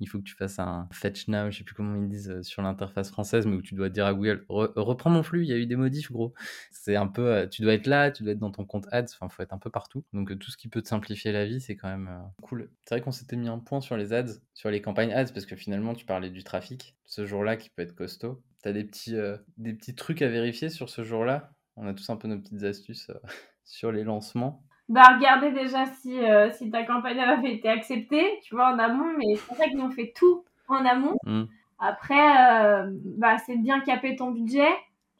il 0.00 0.08
faut 0.08 0.18
que 0.18 0.24
tu 0.24 0.34
fasses 0.34 0.58
un 0.58 0.88
fetch 0.92 1.28
now, 1.28 1.50
je 1.50 1.58
sais 1.58 1.64
plus 1.64 1.74
comment 1.74 1.96
ils 1.96 2.08
disent 2.08 2.30
euh, 2.30 2.42
sur 2.42 2.62
l'interface 2.62 3.10
française, 3.10 3.46
mais 3.46 3.56
où 3.56 3.62
tu 3.62 3.74
dois 3.74 3.88
dire 3.88 4.06
à 4.06 4.14
Google 4.14 4.44
reprends 4.48 5.10
mon 5.10 5.22
flux, 5.22 5.42
il 5.42 5.48
y 5.48 5.52
a 5.52 5.56
eu 5.56 5.66
des 5.66 5.76
modifs, 5.76 6.10
gros. 6.10 6.34
C'est 6.70 6.96
un 6.96 7.06
peu, 7.06 7.26
euh, 7.26 7.46
tu 7.46 7.62
dois 7.62 7.74
être 7.74 7.86
là, 7.86 8.10
tu 8.10 8.22
dois 8.22 8.32
être 8.32 8.38
dans 8.38 8.50
ton 8.50 8.64
compte 8.64 8.86
ads, 8.92 9.04
enfin, 9.04 9.28
faut 9.28 9.42
être 9.42 9.52
un 9.52 9.58
peu 9.58 9.70
partout. 9.70 10.04
Donc, 10.12 10.30
euh, 10.30 10.36
tout 10.36 10.50
ce 10.50 10.56
qui 10.56 10.68
peut 10.68 10.82
te 10.82 10.88
simplifier 10.88 11.32
la 11.32 11.46
vie, 11.46 11.60
c'est 11.60 11.76
quand 11.76 11.88
même 11.88 12.10
cool. 12.42 12.70
C'est 12.84 12.94
vrai 12.94 13.02
qu'on 13.02 13.12
s'était 13.12 13.36
mis 13.36 13.48
un 13.48 13.58
point 13.58 13.80
sur 13.80 13.96
les 13.96 14.12
ads, 14.12 14.40
sur 14.54 14.70
les 14.70 14.80
campagnes 14.80 15.12
ads, 15.12 15.32
parce 15.32 15.46
que 15.46 15.56
finalement, 15.56 15.94
tu 15.94 16.04
parlais 16.04 16.30
du 16.30 16.44
trafic, 16.44 16.96
ce 17.04 17.26
jour-là 17.26 17.56
qui 17.56 17.70
peut 17.70 17.82
être 17.82 17.94
costaud. 17.94 18.42
Tu 18.62 18.68
as 18.68 18.72
des 18.72 18.84
petits, 18.84 19.16
des 19.56 19.72
petits 19.72 19.94
trucs 19.94 20.22
à 20.22 20.28
vérifier 20.28 20.68
sur 20.68 20.88
ce 20.88 21.04
jour-là? 21.04 21.52
On 21.76 21.86
a 21.86 21.94
tous 21.94 22.10
un 22.10 22.16
peu 22.16 22.28
nos 22.28 22.38
petites 22.38 22.64
astuces 22.64 23.10
sur 23.64 23.92
les 23.92 24.04
lancements 24.04 24.67
bah 24.88 25.02
regardez 25.16 25.50
déjà 25.50 25.84
si, 26.00 26.18
euh, 26.18 26.50
si 26.50 26.70
ta 26.70 26.82
campagne 26.84 27.20
avait 27.20 27.52
été 27.52 27.68
acceptée, 27.68 28.40
tu 28.42 28.54
vois, 28.54 28.72
en 28.72 28.78
amont, 28.78 29.12
mais 29.18 29.36
c'est 29.36 29.46
pour 29.46 29.56
ça 29.56 29.66
qu'ils 29.66 29.80
ont 29.80 29.90
fait 29.90 30.12
tout 30.16 30.44
en 30.68 30.84
amont. 30.84 31.14
Mm. 31.24 31.44
Après, 31.78 32.52
euh, 32.52 32.90
bah, 33.18 33.36
c'est 33.38 33.56
bien 33.56 33.80
caper 33.80 34.16
ton 34.16 34.30
budget, 34.30 34.70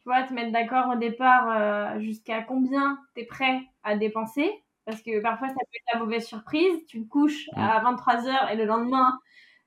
tu 0.01 0.05
vois, 0.07 0.23
te 0.23 0.33
mettre 0.33 0.53
d'accord 0.53 0.95
au 0.95 0.97
départ 0.97 1.49
euh, 1.51 2.01
jusqu'à 2.01 2.43
combien 2.43 2.99
tu 3.15 3.23
es 3.23 3.25
prêt 3.27 3.61
à 3.85 3.97
dépenser, 3.97 4.51
parce 4.87 5.03
que 5.03 5.21
parfois 5.21 5.49
ça 5.49 5.55
peut 5.55 5.61
être 5.77 5.95
la 5.95 6.01
mauvaise 6.01 6.27
surprise, 6.27 6.87
tu 6.89 7.03
te 7.05 7.09
couches 7.09 7.47
mm. 7.55 7.61
à 7.61 7.93
23h 7.93 8.53
et 8.53 8.57
le 8.57 8.65
lendemain, 8.65 9.19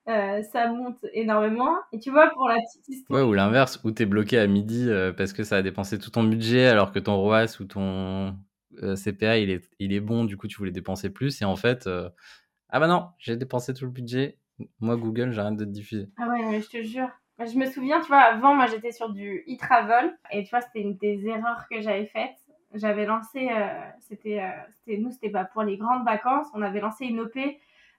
ça 0.06 0.66
monte 0.66 0.98
énormément. 1.12 1.76
Et 1.92 2.00
tu 2.00 2.10
vois, 2.10 2.28
pour 2.30 2.48
la 2.48 2.56
petite 2.56 2.88
histoire. 2.88 3.20
Ouais, 3.20 3.24
ou 3.24 3.34
l'inverse, 3.34 3.80
où 3.84 3.92
tu 3.92 4.02
es 4.02 4.06
bloqué 4.06 4.36
à 4.36 4.48
midi 4.48 4.88
parce 5.16 5.32
que 5.32 5.44
ça 5.44 5.58
a 5.58 5.62
dépensé 5.62 5.96
tout 6.00 6.10
ton 6.10 6.24
budget 6.24 6.66
alors 6.66 6.90
que 6.90 6.98
ton 6.98 7.16
ROAS 7.16 7.60
ou 7.60 7.66
ton 7.66 8.34
euh, 8.82 8.96
CPA, 8.96 9.38
il 9.38 9.50
est, 9.50 9.68
il 9.78 9.92
est 9.92 10.00
bon, 10.00 10.24
du 10.24 10.36
coup, 10.36 10.48
tu 10.48 10.56
voulais 10.58 10.70
dépenser 10.70 11.10
plus. 11.10 11.42
Et 11.42 11.44
en 11.44 11.56
fait, 11.56 11.86
euh, 11.86 12.08
ah 12.68 12.80
bah 12.80 12.88
non, 12.88 13.08
j'ai 13.18 13.36
dépensé 13.36 13.74
tout 13.74 13.84
le 13.84 13.90
budget. 13.90 14.38
Moi, 14.80 14.96
Google, 14.96 15.32
j'arrête 15.32 15.56
de 15.56 15.64
te 15.64 15.70
diffuser. 15.70 16.08
Ah 16.18 16.28
ouais, 16.28 16.60
je 16.60 16.68
te 16.68 16.82
jure. 16.82 17.08
Je 17.38 17.58
me 17.58 17.66
souviens, 17.66 18.00
tu 18.00 18.06
vois, 18.06 18.20
avant, 18.20 18.54
moi, 18.54 18.66
j'étais 18.66 18.92
sur 18.92 19.10
du 19.10 19.44
e-travel. 19.48 20.16
Et 20.30 20.44
tu 20.44 20.50
vois, 20.50 20.60
c'était 20.60 20.80
une 20.80 20.96
des 20.96 21.26
erreurs 21.26 21.66
que 21.70 21.80
j'avais 21.80 22.06
faites. 22.06 22.36
J'avais 22.74 23.04
lancé, 23.04 23.50
euh, 23.50 23.68
c'était, 24.00 24.40
nous, 24.86 25.10
c'était 25.10 25.30
pas 25.30 25.44
pour 25.44 25.62
les 25.62 25.76
grandes 25.76 26.04
vacances. 26.04 26.46
On 26.54 26.62
avait 26.62 26.80
lancé 26.80 27.04
une 27.04 27.20
OP 27.20 27.36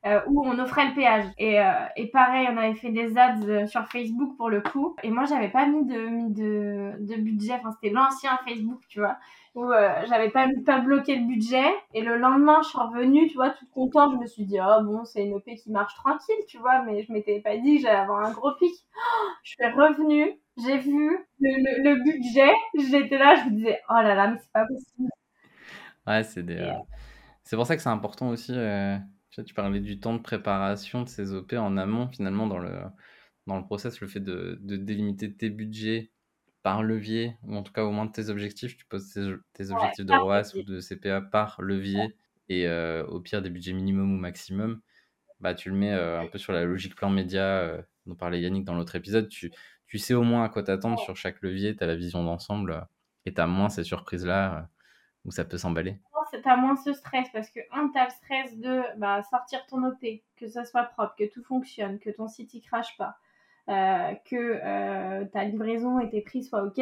euh, 0.05 0.19
où 0.27 0.45
on 0.45 0.59
offrait 0.59 0.89
le 0.89 0.95
péage. 0.95 1.23
Et, 1.37 1.61
euh, 1.61 1.71
et 1.95 2.07
pareil, 2.07 2.45
on 2.51 2.57
avait 2.57 2.73
fait 2.73 2.91
des 2.91 3.17
ads 3.17 3.41
euh, 3.47 3.67
sur 3.67 3.87
Facebook 3.87 4.35
pour 4.35 4.49
le 4.49 4.59
coup. 4.59 4.97
Et 5.01 5.09
moi, 5.09 5.23
j'avais 5.23 5.47
pas 5.47 5.65
mis 5.65 5.85
de, 5.85 5.97
mis 6.07 6.29
de, 6.29 6.95
de 6.99 7.15
budget. 7.21 7.53
Enfin, 7.53 7.71
c'était 7.71 7.93
l'ancien 7.93 8.37
Facebook, 8.45 8.81
tu 8.89 8.99
vois, 8.99 9.15
où 9.55 9.65
j'avais 10.09 10.29
pas, 10.29 10.49
pas 10.65 10.79
bloqué 10.79 11.15
le 11.15 11.25
budget. 11.25 11.73
Et 11.93 12.01
le 12.01 12.17
lendemain, 12.17 12.61
je 12.63 12.69
suis 12.69 12.77
revenue, 12.77 13.27
tu 13.29 13.35
vois, 13.35 13.51
toute 13.51 13.69
contente. 13.69 14.11
Je 14.15 14.17
me 14.17 14.25
suis 14.25 14.43
dit, 14.43 14.57
oh 14.61 14.83
bon, 14.83 15.05
c'est 15.05 15.23
une 15.23 15.35
OP 15.35 15.45
qui 15.45 15.71
marche 15.71 15.95
tranquille, 15.95 16.35
tu 16.49 16.57
vois, 16.57 16.81
mais 16.83 17.03
je 17.03 17.13
m'étais 17.13 17.39
pas 17.39 17.55
dit 17.55 17.77
que 17.77 17.83
j'allais 17.83 17.99
avoir 17.99 18.25
un 18.25 18.31
gros 18.31 18.51
pic. 18.59 18.73
je 19.43 19.51
suis 19.51 19.65
revenue, 19.65 20.37
j'ai 20.57 20.79
vu 20.79 21.17
le, 21.39 21.83
le, 21.83 22.03
budget, 22.03 22.51
j'étais 22.75 23.17
là, 23.17 23.35
je 23.35 23.49
me 23.49 23.55
disais, 23.55 23.79
oh 23.89 23.93
là 23.93 24.15
là, 24.15 24.27
mais 24.27 24.37
c'est 24.37 24.51
pas 24.51 24.65
possible. 24.65 25.09
Ouais, 26.05 26.23
c'est 26.23 26.43
des. 26.43 26.73
C'est 27.45 27.55
pour 27.55 27.65
ça 27.65 27.77
que 27.77 27.81
c'est 27.81 27.89
important 27.89 28.27
aussi 28.29 28.53
tu 29.41 29.53
parlais 29.53 29.79
du 29.79 29.99
temps 29.99 30.13
de 30.13 30.21
préparation 30.21 31.01
de 31.01 31.09
ces 31.09 31.33
OP 31.33 31.53
en 31.53 31.77
amont, 31.77 32.07
finalement, 32.09 32.47
dans 32.47 32.59
le, 32.59 32.81
dans 33.47 33.57
le 33.57 33.63
process, 33.63 33.99
le 33.99 34.07
fait 34.07 34.19
de, 34.19 34.59
de 34.61 34.77
délimiter 34.77 35.33
tes 35.33 35.49
budgets 35.49 36.11
par 36.61 36.81
levier, 36.81 37.35
ou 37.43 37.55
en 37.55 37.63
tout 37.63 37.73
cas 37.73 37.83
au 37.83 37.91
moins 37.91 38.05
de 38.05 38.11
tes 38.11 38.29
objectifs, 38.29 38.77
tu 38.77 38.85
poses 38.85 39.11
tes, 39.53 39.71
objectifs 39.71 40.05
de 40.05 40.13
ROAS 40.13 40.55
ou 40.55 40.63
de 40.63 40.79
CPA 40.79 41.21
par 41.21 41.61
levier, 41.61 42.15
et 42.49 42.67
euh, 42.67 43.05
au 43.07 43.19
pire 43.19 43.41
des 43.41 43.49
budgets 43.49 43.73
minimum 43.73 44.13
ou 44.13 44.17
maximum, 44.17 44.79
bah, 45.41 45.53
tu 45.53 45.69
le 45.69 45.75
mets 45.75 45.91
euh, 45.91 46.21
un 46.21 46.27
peu 46.27 46.37
sur 46.37 46.53
la 46.53 46.63
logique 46.63 46.95
plan 46.95 47.09
média 47.09 47.43
euh, 47.43 47.81
dont 48.05 48.15
parlait 48.15 48.39
Yannick 48.39 48.63
dans 48.63 48.75
l'autre 48.75 48.95
épisode, 48.95 49.27
tu, 49.27 49.51
tu 49.87 49.97
sais 49.97 50.13
au 50.13 50.23
moins 50.23 50.45
à 50.45 50.49
quoi 50.49 50.63
t'attendre 50.63 50.99
sur 50.99 51.17
chaque 51.17 51.41
levier, 51.41 51.75
tu 51.75 51.83
as 51.83 51.87
la 51.87 51.95
vision 51.95 52.23
d'ensemble, 52.23 52.87
et 53.25 53.33
tu 53.33 53.41
as 53.41 53.47
moins 53.47 53.69
ces 53.69 53.83
surprises-là 53.83 54.69
où 55.25 55.31
ça 55.31 55.43
peut 55.43 55.57
s'emballer 55.57 55.97
t'as 56.41 56.55
moins 56.55 56.75
ce 56.75 56.93
stress 56.93 57.27
parce 57.31 57.49
que, 57.49 57.59
un, 57.71 57.89
t'as 57.93 58.05
le 58.05 58.11
stress 58.11 58.57
de 58.57 58.81
bah, 58.97 59.21
sortir 59.23 59.65
ton 59.67 59.83
OP, 59.83 60.01
que 60.37 60.47
ça 60.47 60.65
soit 60.65 60.83
propre, 60.83 61.15
que 61.17 61.25
tout 61.25 61.43
fonctionne, 61.43 61.99
que 61.99 62.09
ton 62.09 62.27
site 62.27 62.53
y 62.53 62.61
crache 62.61 62.97
pas, 62.97 63.17
euh, 63.69 64.13
que 64.25 64.59
euh, 64.63 65.25
ta 65.25 65.43
livraison 65.43 65.99
et 65.99 66.09
tes 66.09 66.21
prix 66.21 66.43
soient 66.43 66.63
OK. 66.63 66.81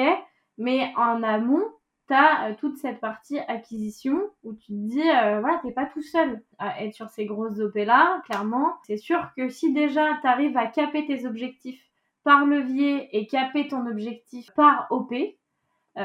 Mais 0.57 0.93
en 0.95 1.23
amont, 1.23 1.63
t'as 2.07 2.49
euh, 2.49 2.55
toute 2.55 2.77
cette 2.77 2.99
partie 2.99 3.39
acquisition 3.39 4.19
où 4.43 4.53
tu 4.53 4.67
te 4.67 4.89
dis, 4.89 5.01
voilà, 5.01 5.59
t'es 5.63 5.71
pas 5.71 5.85
tout 5.85 6.01
seul 6.01 6.41
à 6.59 6.83
être 6.83 6.93
sur 6.93 7.09
ces 7.09 7.25
grosses 7.25 7.59
OP 7.59 7.75
là, 7.75 8.21
clairement. 8.25 8.73
C'est 8.85 8.97
sûr 8.97 9.29
que 9.35 9.49
si 9.49 9.73
déjà 9.73 10.19
t'arrives 10.21 10.57
à 10.57 10.67
caper 10.67 11.05
tes 11.05 11.25
objectifs 11.25 11.83
par 12.23 12.45
levier 12.45 13.15
et 13.17 13.27
caper 13.27 13.67
ton 13.67 13.87
objectif 13.87 14.51
par 14.55 14.87
OP 14.91 15.13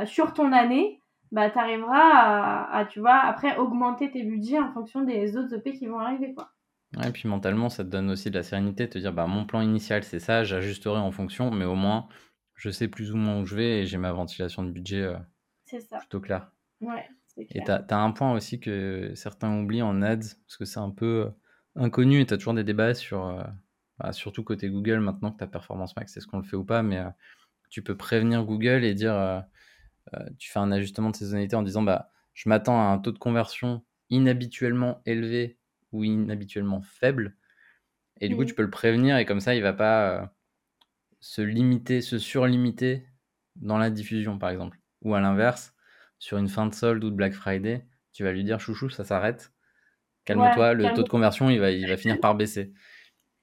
sur 0.05 0.33
ton 0.33 0.53
année, 0.53 1.01
bah, 1.33 1.51
tu 1.51 1.59
arriveras 1.59 2.69
à, 2.71 2.85
tu 2.87 3.01
vois, 3.01 3.17
après 3.17 3.57
augmenter 3.57 4.11
tes 4.11 4.23
budgets 4.23 4.59
en 4.59 4.73
fonction 4.73 5.03
des 5.03 5.37
autres 5.37 5.57
OP 5.57 5.73
qui 5.73 5.87
vont 5.87 5.99
arriver, 5.99 6.35
quoi. 6.35 6.53
Ouais, 6.97 7.09
et 7.09 7.12
puis 7.12 7.29
mentalement, 7.29 7.69
ça 7.69 7.85
te 7.85 7.91
donne 7.91 8.11
aussi 8.11 8.31
de 8.31 8.37
la 8.37 8.43
sérénité, 8.43 8.87
de 8.87 8.93
te 8.93 8.99
dire, 8.99 9.12
bah, 9.12 9.27
mon 9.27 9.45
plan 9.45 9.61
initial, 9.61 10.05
c'est 10.05 10.21
ça, 10.21 10.45
j'ajusterai 10.45 10.99
en 10.99 11.11
fonction, 11.11 11.51
mais 11.51 11.65
au 11.65 11.75
moins, 11.75 12.09
je 12.55 12.71
sais 12.71 12.89
plus 12.89 13.12
ou 13.12 13.17
moins 13.17 13.41
où 13.41 13.47
je 13.47 13.57
vais 13.57 13.81
et 13.81 13.87
j'ai 13.87 13.99
ma 13.99 14.12
ventilation 14.12 14.62
de 14.62 14.71
budget 14.71 15.03
euh, 15.03 15.17
ça. 15.81 15.99
plutôt 15.99 16.21
claire. 16.21 16.53
Ouais, 16.81 17.05
clair. 17.35 17.47
Et 17.51 17.65
tu 17.65 17.71
as, 17.71 17.99
un 17.99 18.12
point 18.12 18.33
aussi 18.33 18.61
que 18.61 19.12
certains 19.15 19.61
oublient 19.61 19.83
en 19.83 20.01
ads, 20.01 20.37
parce 20.47 20.57
que 20.57 20.65
c'est 20.65 20.81
un 20.81 20.91
peu 20.91 21.27
euh, 21.27 21.31
inconnu 21.83 22.21
et 22.21 22.27
tu 22.27 22.35
as 22.35 22.39
toujours 22.39 22.55
des 22.55 22.65
débats 22.65 22.95
sur, 22.95 23.27
euh, 23.27 23.43
bah, 23.99 24.12
surtout 24.12 24.45
côté 24.45 24.71
Google, 24.71 25.01
maintenant 25.01 25.33
que 25.33 25.39
ta 25.39 25.47
performance 25.49 25.97
max, 25.97 26.17
est-ce 26.17 26.27
qu'on 26.27 26.39
le 26.39 26.45
fait 26.45 26.57
ou 26.57 26.65
pas, 26.65 26.83
mais 26.83 27.03
tu 27.71 27.83
peux 27.83 27.97
prévenir 27.97 28.45
Google 28.45 28.85
et 28.85 28.95
dire 28.95 29.15
euh, 29.15 29.41
tu 30.38 30.51
fais 30.51 30.59
un 30.59 30.73
ajustement 30.73 31.11
de 31.11 31.16
saisonnalité 31.16 31.57
en 31.57 31.62
disant 31.62 31.83
bah, 31.83 32.11
je 32.35 32.49
m'attends 32.49 32.79
à 32.79 32.85
un 32.85 32.99
taux 32.99 33.12
de 33.12 33.19
conversion 33.19 33.83
inhabituellement 34.11 35.03
élevé 35.07 35.59
ou 35.92 36.05
inhabituellement 36.05 36.81
faible. 36.81 37.37
Et 38.21 38.29
du 38.29 38.37
coup, 38.37 38.45
tu 38.45 38.55
peux 38.55 38.62
le 38.62 38.71
prévenir 38.71 39.19
et 39.19 39.25
comme 39.25 39.40
ça, 39.40 39.55
il 39.55 39.62
va 39.62 39.73
pas 39.73 40.11
euh, 40.11 40.27
se 41.21 41.42
limiter, 41.42 42.01
se 42.01 42.19
surlimiter 42.19 43.07
dans 43.57 43.79
la 43.79 43.90
diffusion, 43.90 44.38
par 44.38 44.51
exemple. 44.51 44.79
Ou 45.03 45.14
à 45.14 45.21
l'inverse, 45.21 45.75
sur 46.19 46.38
une 46.38 46.49
fin 46.49 46.66
de 46.66 46.75
solde 46.75 47.05
ou 47.05 47.11
de 47.11 47.14
Black 47.14 47.33
Friday, 47.33 47.87
tu 48.12 48.25
vas 48.25 48.33
lui 48.33 48.45
dire 48.45 48.61
chouchou, 48.61 48.88
ça 48.88 49.05
s'arrête. 49.05 49.53
Calme-toi, 50.25 50.75
le 50.75 50.92
taux 50.95 51.03
de 51.03 51.09
conversion, 51.09 51.51
il 51.51 51.61
va, 51.61 51.71
il 51.71 51.88
va 51.88 51.97
finir 51.97 52.19
par 52.21 52.35
baisser. 52.35 52.73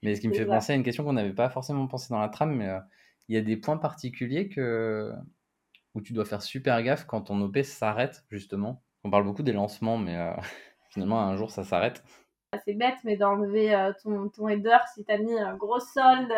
Mais 0.02 0.14
ce 0.14 0.20
qui 0.20 0.28
me 0.28 0.34
fait 0.34 0.44
penser 0.44 0.72
à 0.72 0.76
une 0.76 0.82
question 0.82 1.04
qu'on 1.04 1.14
n'avait 1.14 1.32
pas 1.32 1.48
forcément 1.48 1.86
pensé 1.86 2.08
dans 2.10 2.20
la 2.20 2.28
trame, 2.28 2.54
mais 2.54 2.68
il 3.28 3.34
y 3.34 3.38
a 3.38 3.42
des 3.42 3.56
points 3.56 3.78
particuliers 3.78 4.48
que... 4.48 5.12
où 5.94 6.00
tu 6.00 6.12
dois 6.12 6.24
faire 6.24 6.42
super 6.42 6.82
gaffe 6.82 7.04
quand 7.04 7.22
ton 7.22 7.40
OP 7.40 7.58
s'arrête, 7.58 8.24
justement. 8.30 8.82
On 9.04 9.10
parle 9.10 9.24
beaucoup 9.24 9.42
des 9.42 9.52
lancements, 9.52 9.98
mais 9.98 10.16
finalement, 10.90 11.20
un 11.20 11.36
jour, 11.36 11.50
ça 11.50 11.64
s'arrête. 11.64 12.02
C'est 12.64 12.74
bête, 12.74 12.98
mais 13.04 13.16
d'enlever 13.16 13.90
ton, 14.02 14.28
ton 14.28 14.48
header 14.48 14.78
si 14.94 15.04
tu 15.04 15.12
as 15.12 15.18
mis 15.18 15.38
un 15.38 15.56
gros 15.56 15.80
solde 15.80 16.32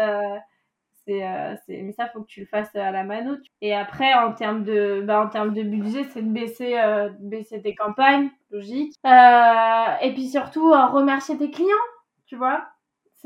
euh, 1.09 1.55
c'est, 1.67 1.83
mais 1.83 1.93
ça, 1.93 2.09
faut 2.09 2.23
que 2.23 2.27
tu 2.27 2.41
le 2.41 2.47
fasses 2.47 2.75
à 2.75 2.91
la 2.91 3.05
mano. 3.05 3.37
Et 3.61 3.75
après, 3.75 4.13
en 4.15 4.33
termes 4.33 4.65
de, 4.65 5.03
bah, 5.05 5.21
en 5.21 5.29
termes 5.29 5.55
de 5.55 5.63
budget, 5.63 6.05
c'est 6.05 6.23
de 6.23 6.31
baisser, 6.31 6.79
euh, 6.79 7.11
baisser 7.21 7.63
tes 7.63 7.75
campagnes, 7.75 8.31
logique. 8.51 8.95
Euh, 9.05 9.97
et 10.03 10.13
puis 10.13 10.29
surtout, 10.29 10.71
remercier 10.71 11.37
tes 11.39 11.51
clients, 11.51 11.69
tu 12.27 12.37
vois. 12.37 12.67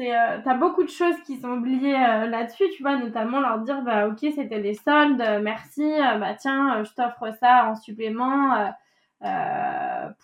C'est, 0.01 0.13
t'as 0.45 0.55
beaucoup 0.55 0.83
de 0.83 0.89
choses 0.89 1.21
qui 1.27 1.37
sont 1.39 1.51
oubliées 1.51 1.93
là-dessus, 1.93 2.65
tu 2.75 2.83
vois, 2.83 2.97
notamment 2.97 3.41
leur 3.41 3.59
dire, 3.59 3.83
bah, 3.83 4.09
ok, 4.09 4.19
c'était 4.21 4.61
des 4.61 4.73
soldes, 4.73 5.23
merci, 5.43 5.93
bah, 6.19 6.35
tiens, 6.35 6.83
je 6.85 6.95
t'offre 6.95 7.35
ça 7.39 7.67
en 7.67 7.75
supplément 7.75 8.73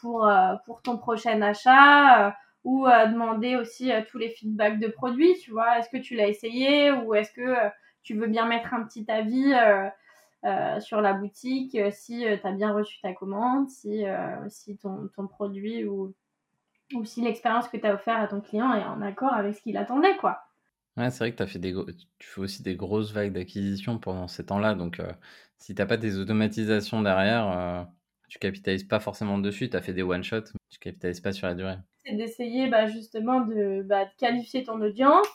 pour, 0.01 0.31
pour 0.65 0.81
ton 0.81 0.97
prochain 0.97 1.43
achat 1.43 2.35
ou 2.67 2.85
euh, 2.89 3.07
demander 3.07 3.55
aussi 3.55 3.93
euh, 3.93 4.03
tous 4.11 4.19
les 4.19 4.29
feedbacks 4.29 4.81
de 4.81 4.89
produits, 4.89 5.39
tu 5.39 5.53
vois, 5.53 5.79
est-ce 5.79 5.89
que 5.89 5.99
tu 5.99 6.17
l'as 6.17 6.27
essayé 6.27 6.91
ou 6.91 7.15
est-ce 7.15 7.31
que 7.31 7.41
euh, 7.41 7.71
tu 8.03 8.15
veux 8.15 8.27
bien 8.27 8.45
mettre 8.45 8.75
un 8.75 8.83
petit 8.83 9.07
avis 9.09 9.55
sur 10.81 11.01
la 11.01 11.13
boutique 11.13 11.77
si 11.91 12.21
tu 12.21 12.47
as 12.47 12.53
bien 12.53 12.73
reçu 12.73 13.01
ta 13.01 13.13
commande, 13.13 13.69
si, 13.69 14.05
si 14.49 14.77
ton, 14.77 15.09
ton, 15.17 15.27
produit 15.27 15.85
ou, 15.85 16.15
ou 16.95 17.05
si 17.05 17.21
l'expérience 17.21 17.69
que 17.69 17.77
tu 17.77 17.87
as 17.87 17.95
offert 17.95 18.17
à 18.17 18.29
ton 18.29 18.41
client 18.41 18.73
est 18.75 18.85
en 18.85 19.03
accord 19.03 19.33
avec 19.33 19.55
ce 19.55 19.63
qu'il 19.63 19.77
attendait, 19.77 20.17
quoi. 20.17 20.41
Ouais, 20.97 21.11
c'est 21.11 21.19
vrai 21.19 21.33
que 21.33 21.43
as 21.43 21.47
fait 21.47 21.59
des 21.59 21.75
tu 22.19 22.27
fais 22.27 22.41
aussi 22.41 22.63
des 22.63 22.75
grosses 22.75 23.13
vagues 23.13 23.33
d'acquisition 23.33 23.99
pendant 23.99 24.29
ces 24.29 24.47
temps-là, 24.47 24.75
donc 24.75 25.01
si 25.59 25.75
tu 25.75 25.83
n'as 25.83 25.87
pas 25.87 25.99
des 25.99 26.19
automatisations 26.19 27.03
derrière, 27.03 27.87
tu 28.29 28.39
capitalises 28.39 28.85
pas 28.85 28.99
forcément 28.99 29.37
dessus, 29.37 29.69
tu 29.69 29.77
as 29.77 29.83
fait 29.83 29.93
des 29.93 30.03
one-shots, 30.03 30.53
tu 30.71 30.79
capitalises 30.79 31.21
pas 31.21 31.33
sur 31.33 31.49
la 31.49 31.55
durée 31.55 31.77
c'est 32.07 32.15
d'essayer 32.15 32.69
bah, 32.69 32.87
justement 32.87 33.41
de, 33.41 33.83
bah, 33.83 34.05
de, 34.05 34.11
qualifier 34.19 34.65
ton 34.65 34.81
audience, 34.81 35.27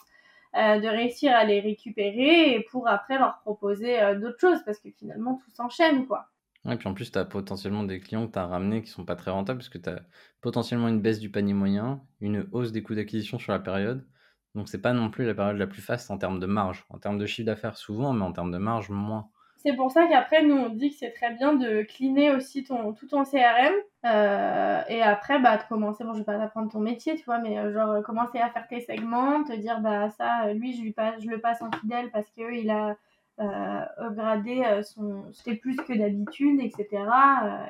euh, 0.56 0.80
de 0.80 0.88
réussir 0.88 1.32
à 1.32 1.44
les 1.44 1.60
récupérer 1.60 2.54
et 2.54 2.60
pour 2.70 2.88
après 2.88 3.18
leur 3.18 3.38
proposer 3.40 4.00
euh, 4.00 4.18
d'autres 4.18 4.40
choses 4.40 4.62
parce 4.64 4.78
que 4.78 4.90
finalement 4.90 5.38
tout 5.42 5.50
s'enchaîne 5.50 6.06
quoi. 6.06 6.28
Ouais, 6.64 6.76
puis 6.76 6.88
en 6.88 6.94
plus, 6.94 7.10
tu 7.10 7.18
as 7.18 7.24
potentiellement 7.24 7.82
des 7.82 7.98
clients 7.98 8.26
que 8.26 8.32
tu 8.32 8.38
as 8.38 8.46
ramenés 8.46 8.82
qui 8.82 8.90
sont 8.90 9.04
pas 9.04 9.16
très 9.16 9.32
rentables 9.32 9.58
parce 9.58 9.68
que 9.68 9.78
tu 9.78 9.90
as 9.90 10.02
potentiellement 10.40 10.88
une 10.88 11.00
baisse 11.00 11.18
du 11.18 11.30
panier 11.30 11.54
moyen, 11.54 12.02
une 12.20 12.46
hausse 12.52 12.70
des 12.70 12.82
coûts 12.82 12.94
d'acquisition 12.94 13.38
sur 13.38 13.52
la 13.52 13.58
période. 13.58 14.06
Donc, 14.54 14.68
c'est 14.68 14.80
pas 14.80 14.92
non 14.92 15.10
plus 15.10 15.24
la 15.26 15.34
période 15.34 15.56
la 15.56 15.66
plus 15.66 15.82
faste 15.82 16.10
en 16.10 16.18
termes 16.18 16.38
de 16.38 16.46
marge. 16.46 16.84
En 16.90 16.98
termes 16.98 17.18
de 17.18 17.26
chiffre 17.26 17.46
d'affaires, 17.46 17.76
souvent, 17.76 18.12
mais 18.12 18.24
en 18.24 18.32
termes 18.32 18.52
de 18.52 18.58
marge, 18.58 18.90
moins. 18.90 19.28
C'est 19.56 19.74
pour 19.74 19.90
ça 19.90 20.06
qu'après, 20.08 20.44
nous, 20.44 20.56
on 20.56 20.68
dit 20.68 20.90
que 20.90 20.96
c'est 20.96 21.12
très 21.12 21.34
bien 21.34 21.54
de 21.54 21.82
cleaner 21.82 22.30
aussi 22.30 22.62
ton, 22.64 22.92
tout 22.92 23.06
ton 23.06 23.24
CRM. 23.24 23.74
Euh, 24.04 24.82
et 24.88 25.02
après, 25.02 25.40
bah, 25.40 25.56
de 25.56 25.62
commencer, 25.68 26.04
bon, 26.04 26.12
je 26.14 26.18
vais 26.18 26.24
pas 26.24 26.38
t'apprendre 26.38 26.70
ton 26.70 26.80
métier, 26.80 27.16
tu 27.16 27.24
vois, 27.24 27.38
mais 27.38 27.58
euh, 27.58 27.72
genre, 27.72 28.02
commencer 28.02 28.38
à 28.38 28.50
faire 28.50 28.68
tes 28.68 28.80
segments, 28.80 29.42
te 29.44 29.52
dire, 29.52 29.80
bah, 29.80 30.10
ça, 30.10 30.52
lui, 30.52 30.74
je, 30.76 30.82
lui 30.82 30.92
passe, 30.92 31.22
je 31.22 31.28
le 31.28 31.40
passe 31.40 31.62
en 31.62 31.70
fidèle 31.80 32.10
parce 32.10 32.28
qu'il 32.30 32.70
a 32.70 32.96
euh, 33.40 33.84
upgradé 33.98 34.82
son. 34.82 35.24
C'était 35.32 35.56
plus 35.56 35.76
que 35.76 35.96
d'habitude, 35.96 36.60
etc. 36.60 36.86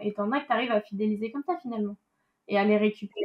et 0.01 0.13
t'en 0.15 0.31
as 0.33 0.41
que 0.41 0.49
t'arrives 0.49 0.73
à 0.73 0.81
fidéliser 0.81 1.31
comme 1.31 1.45
ça, 1.45 1.57
finalement. 1.63 1.97
Et 2.49 2.59
à 2.59 2.65
les 2.65 2.77
récupérer, 2.77 3.25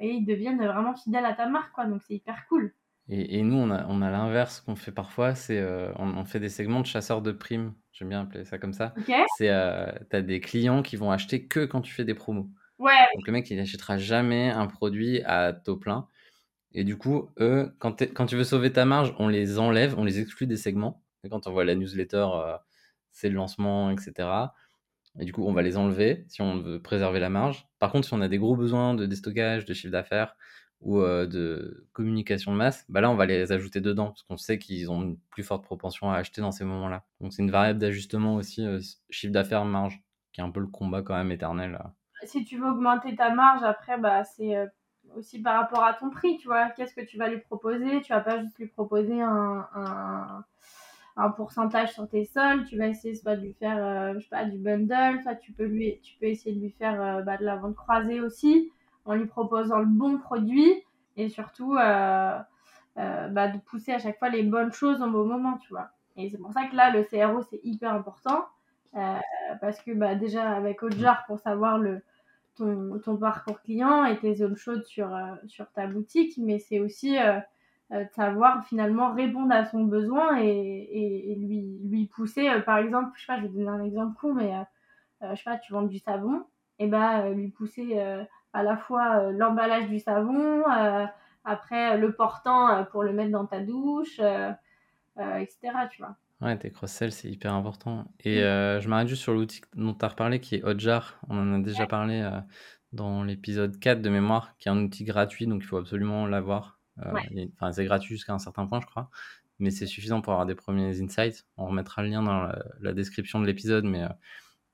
et 0.00 0.10
ils 0.10 0.24
deviennent 0.24 0.64
vraiment 0.64 0.94
fidèles 0.94 1.26
à 1.26 1.34
ta 1.34 1.46
marque, 1.46 1.72
quoi. 1.72 1.86
Donc, 1.86 2.02
c'est 2.06 2.14
hyper 2.14 2.46
cool. 2.48 2.72
Et, 3.08 3.42
nous, 3.42 3.56
on 3.56 3.70
a, 3.70 3.84
on 3.88 4.00
a 4.00 4.10
l'inverse 4.10 4.60
qu'on 4.60 4.76
fait 4.76 4.92
parfois, 4.92 5.34
c'est 5.34 5.58
euh, 5.58 5.92
on, 5.96 6.24
fait 6.24 6.38
des 6.38 6.48
segments 6.48 6.80
de 6.80 6.86
chasseurs 6.86 7.20
de 7.20 7.32
primes. 7.32 7.74
J'aime 7.92 8.08
bien 8.08 8.22
appeler 8.22 8.44
ça 8.44 8.58
comme 8.58 8.72
ça. 8.72 8.94
C'est, 9.36 9.50
euh, 9.50 9.90
t'as 10.08 10.22
des 10.22 10.40
clients 10.40 10.82
qui 10.82 10.96
vont 10.96 11.10
acheter 11.10 11.46
que 11.46 11.64
quand 11.64 11.80
tu 11.80 11.92
fais 11.92 12.04
des 12.04 12.14
promos. 12.14 12.48
Ouais. 12.78 12.92
Donc 13.14 13.26
le 13.26 13.32
mec, 13.32 13.50
il 13.50 13.56
n'achètera 13.56 13.98
jamais 13.98 14.50
un 14.50 14.66
produit 14.66 15.22
à 15.24 15.52
taux 15.52 15.76
plein. 15.76 16.06
Et 16.72 16.84
du 16.84 16.96
coup, 16.96 17.30
eux, 17.38 17.74
quand, 17.80 18.02
quand 18.14 18.26
tu 18.26 18.36
veux 18.36 18.44
sauver 18.44 18.72
ta 18.72 18.84
marge, 18.84 19.14
on 19.18 19.28
les 19.28 19.58
enlève, 19.58 19.98
on 19.98 20.04
les 20.04 20.20
exclut 20.20 20.46
des 20.46 20.56
segments. 20.56 21.01
Quand 21.30 21.46
on 21.46 21.52
voit 21.52 21.64
la 21.64 21.74
newsletter, 21.74 22.26
euh, 22.34 22.56
c'est 23.10 23.28
le 23.28 23.36
lancement, 23.36 23.90
etc. 23.90 24.28
Et 25.18 25.24
du 25.24 25.32
coup, 25.32 25.44
on 25.46 25.52
va 25.52 25.62
les 25.62 25.76
enlever 25.76 26.24
si 26.28 26.42
on 26.42 26.58
veut 26.58 26.80
préserver 26.80 27.20
la 27.20 27.28
marge. 27.28 27.68
Par 27.78 27.92
contre, 27.92 28.06
si 28.06 28.14
on 28.14 28.20
a 28.20 28.28
des 28.28 28.38
gros 28.38 28.56
besoins 28.56 28.94
de 28.94 29.06
déstockage, 29.06 29.64
de 29.64 29.74
chiffre 29.74 29.92
d'affaires, 29.92 30.36
ou 30.80 31.00
de 31.00 31.86
communication 31.92 32.50
de 32.50 32.56
masse, 32.56 32.84
bah 32.88 33.00
là 33.00 33.08
on 33.08 33.14
va 33.14 33.24
les 33.24 33.52
ajouter 33.52 33.80
dedans 33.80 34.06
parce 34.06 34.24
qu'on 34.24 34.36
sait 34.36 34.58
qu'ils 34.58 34.90
ont 34.90 35.02
une 35.02 35.16
plus 35.30 35.44
forte 35.44 35.62
propension 35.62 36.10
à 36.10 36.16
acheter 36.16 36.40
dans 36.40 36.50
ces 36.50 36.64
moments-là. 36.64 37.04
Donc 37.20 37.32
c'est 37.32 37.42
une 37.42 37.52
variable 37.52 37.78
d'ajustement 37.78 38.34
aussi, 38.34 38.66
chiffre 39.08 39.32
d'affaires, 39.32 39.64
marge, 39.64 40.02
qui 40.32 40.40
est 40.40 40.44
un 40.44 40.50
peu 40.50 40.58
le 40.58 40.66
combat 40.66 41.02
quand 41.02 41.14
même 41.14 41.30
éternel. 41.30 41.78
Si 42.24 42.44
tu 42.44 42.58
veux 42.58 42.66
augmenter 42.66 43.14
ta 43.14 43.32
marge, 43.32 43.62
après 43.62 43.96
bah 43.96 44.24
c'est 44.24 44.56
aussi 45.14 45.40
par 45.40 45.60
rapport 45.60 45.84
à 45.84 45.94
ton 45.94 46.10
prix, 46.10 46.38
tu 46.38 46.48
vois, 46.48 46.70
qu'est-ce 46.70 46.94
que 46.94 47.04
tu 47.04 47.18
vas 47.18 47.28
lui 47.28 47.40
proposer? 47.40 48.00
Tu 48.02 48.12
vas 48.12 48.20
pas 48.20 48.40
juste 48.40 48.58
lui 48.58 48.68
proposer 48.68 49.20
un, 49.20 50.44
un 51.16 51.30
pourcentage 51.30 51.92
sur 51.92 52.08
tes 52.08 52.24
soldes, 52.24 52.64
tu 52.66 52.78
vas 52.78 52.86
essayer 52.86 53.14
soit 53.14 53.36
de 53.36 53.42
lui 53.42 53.52
faire, 53.52 54.14
je 54.14 54.20
sais 54.20 54.28
pas, 54.30 54.44
du 54.44 54.58
bundle, 54.58 55.20
soit 55.22 55.34
tu 55.34 55.52
peux 55.52 55.66
lui, 55.66 55.98
tu 56.02 56.16
peux 56.18 56.26
essayer 56.26 56.54
de 56.54 56.60
lui 56.60 56.70
faire 56.70 57.22
bah, 57.24 57.36
de 57.36 57.44
la 57.44 57.56
vente 57.56 57.76
croisée 57.76 58.20
aussi 58.20 58.70
en 59.04 59.14
lui 59.14 59.26
proposant 59.26 59.78
le 59.78 59.86
bon 59.86 60.18
produit 60.18 60.82
et 61.16 61.28
surtout 61.28 61.76
euh, 61.76 62.38
euh, 62.98 63.28
bah, 63.28 63.48
de 63.48 63.58
pousser 63.58 63.92
à 63.92 63.98
chaque 63.98 64.18
fois 64.18 64.28
les 64.28 64.42
bonnes 64.42 64.72
choses 64.72 65.02
au 65.02 65.10
bon 65.10 65.24
moment, 65.24 65.58
tu 65.58 65.68
vois. 65.70 65.90
Et 66.16 66.28
c'est 66.28 66.38
pour 66.38 66.52
ça 66.52 66.66
que 66.66 66.76
là, 66.76 66.90
le 66.90 67.04
CRO, 67.04 67.42
c'est 67.42 67.60
hyper 67.64 67.92
important 67.92 68.46
euh, 68.96 69.16
parce 69.60 69.80
que 69.80 69.92
bah, 69.92 70.14
déjà, 70.14 70.50
avec 70.50 70.82
Ojar, 70.82 71.24
pour 71.26 71.38
savoir 71.38 71.78
le, 71.78 72.02
ton, 72.56 72.98
ton, 73.02 73.16
parcours 73.16 73.60
client 73.62 74.04
et 74.04 74.18
tes 74.18 74.34
zones 74.34 74.56
chaudes 74.56 74.84
sur, 74.84 75.10
sur 75.46 75.70
ta 75.72 75.86
boutique, 75.86 76.34
mais 76.38 76.58
c'est 76.58 76.80
aussi 76.80 77.16
de 77.92 78.06
savoir 78.14 78.64
finalement 78.64 79.12
répondre 79.12 79.52
à 79.52 79.64
son 79.66 79.84
besoin 79.84 80.40
et, 80.40 81.30
et, 81.30 81.34
lui, 81.36 81.78
lui 81.84 82.06
pousser. 82.06 82.48
par 82.64 82.78
exemple, 82.78 83.10
je 83.16 83.20
sais 83.20 83.26
pas, 83.26 83.36
je 83.36 83.42
vais 83.42 83.48
donner 83.48 83.68
un 83.68 83.84
exemple 83.84 84.14
court, 84.18 84.34
mais 84.34 84.52
je 85.20 85.34
sais 85.36 85.44
pas, 85.44 85.58
tu 85.58 85.72
vends 85.72 85.82
du 85.82 85.98
savon, 85.98 86.44
et 86.78 86.86
bah 86.86 87.28
lui 87.28 87.48
pousser 87.48 87.98
à 88.52 88.62
la 88.62 88.76
fois 88.76 89.18
euh, 89.18 89.32
l'emballage 89.32 89.88
du 89.88 89.98
savon, 89.98 90.62
euh, 90.70 91.06
après 91.44 91.98
le 91.98 92.12
portant 92.12 92.68
euh, 92.68 92.82
pour 92.84 93.02
le 93.02 93.12
mettre 93.12 93.32
dans 93.32 93.46
ta 93.46 93.60
douche, 93.60 94.20
etc. 94.20 95.58
Tu 95.90 96.02
vois. 96.02 96.16
Ouais, 96.40 96.56
tes 96.58 96.70
cross-sell, 96.70 97.12
c'est 97.12 97.28
hyper 97.28 97.54
important. 97.54 98.06
Et 98.24 98.40
je 98.40 98.88
m'arrête 98.88 99.08
juste 99.08 99.22
sur 99.22 99.34
l'outil 99.34 99.62
dont 99.74 99.94
tu 99.94 100.04
as 100.04 100.08
reparlé, 100.08 100.40
qui 100.40 100.56
est 100.56 100.64
Hotjar. 100.64 101.20
On 101.28 101.38
en 101.38 101.54
a 101.54 101.58
déjà 101.62 101.86
parlé 101.86 102.28
dans 102.92 103.22
l'épisode 103.22 103.78
4 103.78 104.02
de 104.02 104.10
mémoire, 104.10 104.56
qui 104.58 104.68
est 104.68 104.72
un 104.72 104.82
outil 104.82 105.04
gratuit, 105.04 105.46
donc 105.46 105.62
il 105.62 105.66
faut 105.66 105.76
absolument 105.76 106.26
l'avoir. 106.26 106.78
Enfin, 106.98 107.72
c'est 107.72 107.84
gratuit 107.84 108.14
jusqu'à 108.14 108.34
un 108.34 108.38
certain 108.38 108.66
point, 108.66 108.80
je 108.80 108.86
crois. 108.86 109.10
Mais 109.58 109.70
c'est 109.70 109.86
suffisant 109.86 110.20
pour 110.20 110.32
avoir 110.32 110.46
des 110.46 110.54
premiers 110.54 111.00
insights. 111.00 111.46
On 111.56 111.66
remettra 111.66 112.02
le 112.02 112.08
lien 112.08 112.22
dans 112.22 112.50
la, 112.80 112.92
description 112.92 113.40
de 113.40 113.46
l'épisode, 113.46 113.84
mais 113.84 114.06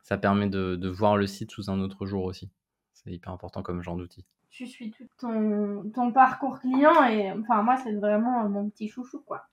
ça 0.02 0.16
permet 0.16 0.48
de, 0.48 0.76
de, 0.76 0.88
voir 0.88 1.16
le 1.16 1.26
site 1.26 1.50
sous 1.50 1.70
un 1.70 1.80
autre 1.80 2.06
jour 2.06 2.24
aussi. 2.24 2.50
C'est 2.94 3.12
hyper 3.12 3.32
important 3.32 3.62
comme 3.62 3.82
genre 3.82 3.96
d'outil. 3.96 4.24
Tu 4.50 4.66
suis 4.66 4.90
tout 4.90 5.04
ton, 5.18 5.90
ton, 5.94 6.10
parcours 6.10 6.58
client 6.58 7.04
et 7.04 7.30
enfin 7.32 7.62
moi 7.62 7.76
c'est 7.76 7.92
vraiment 7.92 8.48
mon 8.48 8.70
petit 8.70 8.88
chouchou 8.88 9.20
quoi. 9.20 9.46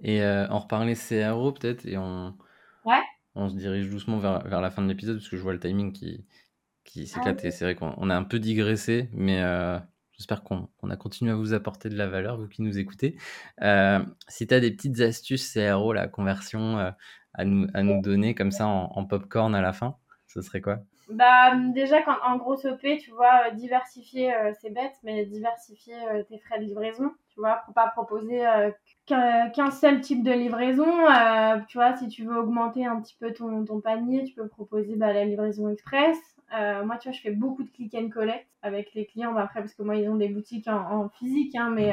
Et 0.00 0.22
euh, 0.22 0.46
on 0.50 0.58
reparlait 0.58 0.94
CRO 0.94 1.52
peut-être 1.52 1.86
et 1.86 1.96
on, 1.96 2.34
ouais. 2.84 3.02
on 3.34 3.48
se 3.48 3.54
dirige 3.54 3.88
doucement 3.88 4.18
vers, 4.18 4.46
vers 4.46 4.60
la 4.60 4.70
fin 4.70 4.82
de 4.82 4.88
l'épisode 4.88 5.16
parce 5.16 5.28
que 5.28 5.36
je 5.36 5.42
vois 5.42 5.52
le 5.52 5.60
timing 5.60 5.92
qui, 5.92 6.26
qui 6.84 7.06
s'éclate 7.06 7.44
et 7.44 7.50
c'est 7.50 7.64
vrai 7.64 7.74
qu'on 7.74 8.10
a 8.10 8.16
un 8.16 8.24
peu 8.24 8.38
digressé 8.38 9.08
mais 9.12 9.42
euh, 9.42 9.78
j'espère 10.20 10.44
qu'on 10.44 10.68
a 10.88 10.96
continué 10.96 11.32
à 11.32 11.34
vous 11.34 11.54
apporter 11.54 11.88
de 11.88 11.96
la 11.96 12.06
valeur, 12.06 12.38
vous 12.38 12.46
qui 12.46 12.60
nous 12.62 12.78
écoutez. 12.78 13.16
Euh, 13.62 14.00
si 14.28 14.46
tu 14.46 14.54
as 14.54 14.60
des 14.60 14.70
petites 14.70 15.00
astuces 15.00 15.52
CRO, 15.52 15.94
la 15.94 16.08
conversion 16.08 16.78
à, 17.34 17.44
nous, 17.44 17.66
à 17.72 17.82
nous 17.82 18.02
donner 18.02 18.34
comme 18.34 18.50
ça 18.50 18.66
en, 18.66 18.92
en 18.94 19.04
popcorn 19.06 19.54
à 19.54 19.62
la 19.62 19.72
fin, 19.72 19.96
ce 20.26 20.42
serait 20.42 20.60
quoi? 20.60 20.80
Bah, 21.10 21.56
déjà, 21.74 22.02
quand, 22.02 22.14
en 22.24 22.36
gros 22.36 22.54
OP, 22.66 22.86
tu 23.00 23.10
vois, 23.10 23.48
euh, 23.48 23.50
diversifier, 23.50 24.32
euh, 24.32 24.52
c'est 24.60 24.70
bête, 24.70 24.94
mais 25.02 25.24
diversifier 25.26 25.96
euh, 26.08 26.22
tes 26.22 26.38
frais 26.38 26.60
de 26.60 26.64
livraison, 26.64 27.10
tu 27.30 27.40
vois, 27.40 27.62
pour 27.64 27.74
pas 27.74 27.88
proposer 27.88 28.44
qu'un 29.06 29.70
seul 29.72 30.00
type 30.00 30.22
de 30.22 30.30
livraison. 30.30 30.86
tu 31.66 31.78
vois, 31.78 31.96
si 31.96 32.06
tu 32.08 32.24
veux 32.24 32.36
augmenter 32.36 32.86
un 32.86 33.00
petit 33.00 33.16
peu 33.18 33.32
ton, 33.32 33.64
ton 33.64 33.80
panier, 33.80 34.24
tu 34.24 34.34
peux 34.34 34.46
proposer 34.46 34.94
bah, 34.94 35.12
la 35.12 35.24
livraison 35.24 35.68
express. 35.68 36.16
Moi, 36.50 36.96
tu 36.98 37.08
vois, 37.08 37.12
je 37.12 37.20
fais 37.20 37.30
beaucoup 37.30 37.62
de 37.62 37.70
click 37.70 37.94
and 37.94 38.08
collect 38.10 38.46
avec 38.62 38.94
les 38.94 39.06
clients, 39.06 39.32
bah, 39.32 39.42
après, 39.42 39.60
parce 39.60 39.74
que 39.74 39.82
moi, 39.82 39.96
ils 39.96 40.08
ont 40.08 40.16
des 40.16 40.28
boutiques 40.28 40.68
en, 40.68 41.08
physique, 41.10 41.54
hein, 41.54 41.70
mais 41.70 41.92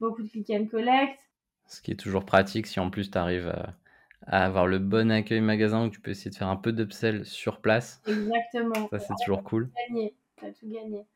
beaucoup 0.00 0.22
de 0.22 0.28
click 0.28 0.50
and 0.50 0.66
collect. 0.66 1.18
Ce 1.66 1.80
qui 1.80 1.92
est 1.92 1.96
toujours 1.96 2.24
pratique 2.24 2.66
si 2.66 2.80
en 2.80 2.90
plus 2.90 3.10
tu 3.10 3.18
arrives 3.18 3.54
à 4.26 4.44
avoir 4.44 4.66
le 4.66 4.78
bon 4.78 5.10
accueil 5.10 5.40
magasin 5.40 5.86
où 5.86 5.90
tu 5.90 6.00
peux 6.00 6.10
essayer 6.10 6.30
de 6.30 6.36
faire 6.36 6.48
un 6.48 6.56
peu 6.56 6.72
d'upsell 6.72 7.24
sur 7.24 7.60
place. 7.60 8.02
Exactement. 8.06 8.88
Ça, 8.90 8.98
c'est 8.98 9.14
toujours 9.24 9.42
cool. 9.42 9.70
Gagné. 9.88 10.14
T'as 10.40 10.50
tout 10.50 10.68
gagné. 10.68 11.06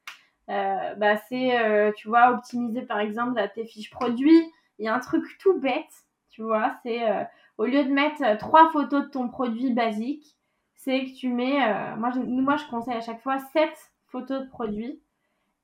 Euh, 0.49 0.95
bah, 0.95 1.16
c'est, 1.29 1.59
euh, 1.59 1.92
tu 1.97 2.09
vois, 2.09 2.31
optimiser 2.33 2.83
par 2.83 3.01
exemple 3.01 3.40
tes 3.55 3.64
fiches 3.64 3.90
produits. 3.90 4.42
Il 4.79 4.85
y 4.85 4.88
a 4.88 4.95
un 4.95 5.01
truc 5.01 5.25
tout 5.38 5.59
bête, 5.59 5.85
tu 6.31 6.42
vois, 6.42 6.77
c'est 6.83 7.11
euh, 7.11 7.25
au 7.59 7.64
lieu 7.64 7.83
de 7.83 7.90
mettre 7.90 8.37
trois 8.38 8.71
photos 8.71 9.07
de 9.07 9.11
ton 9.11 9.29
produit 9.29 9.73
basique, 9.73 10.36
c'est 10.77 11.05
que 11.05 11.15
tu 11.17 11.29
mets, 11.29 11.59
moi, 11.97 12.11
je, 12.15 12.21
moi 12.21 12.57
je 12.57 12.67
conseille 12.69 12.97
à 12.97 13.01
chaque 13.01 13.23
fois 13.23 13.39
sept 13.53 13.75
photos 14.07 14.43
de 14.43 14.49
produits 14.49 15.01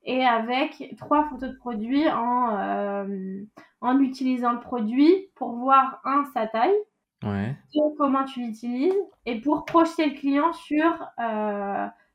et 0.03 0.25
avec 0.25 0.93
trois 0.97 1.29
photos 1.29 1.51
de 1.51 1.55
produits 1.55 2.09
en, 2.09 3.07
en 3.81 3.99
utilisant 3.99 4.53
le 4.53 4.59
produit 4.59 5.29
pour 5.35 5.53
voir 5.53 6.01
un 6.03 6.25
sa 6.33 6.47
taille, 6.47 6.75
ouais. 7.23 7.55
comment 7.97 8.25
tu 8.25 8.41
l'utilises 8.41 8.93
et 9.25 9.39
pour 9.39 9.63
projeter 9.63 10.09
le 10.09 10.15
client 10.15 10.51
sur 10.51 11.07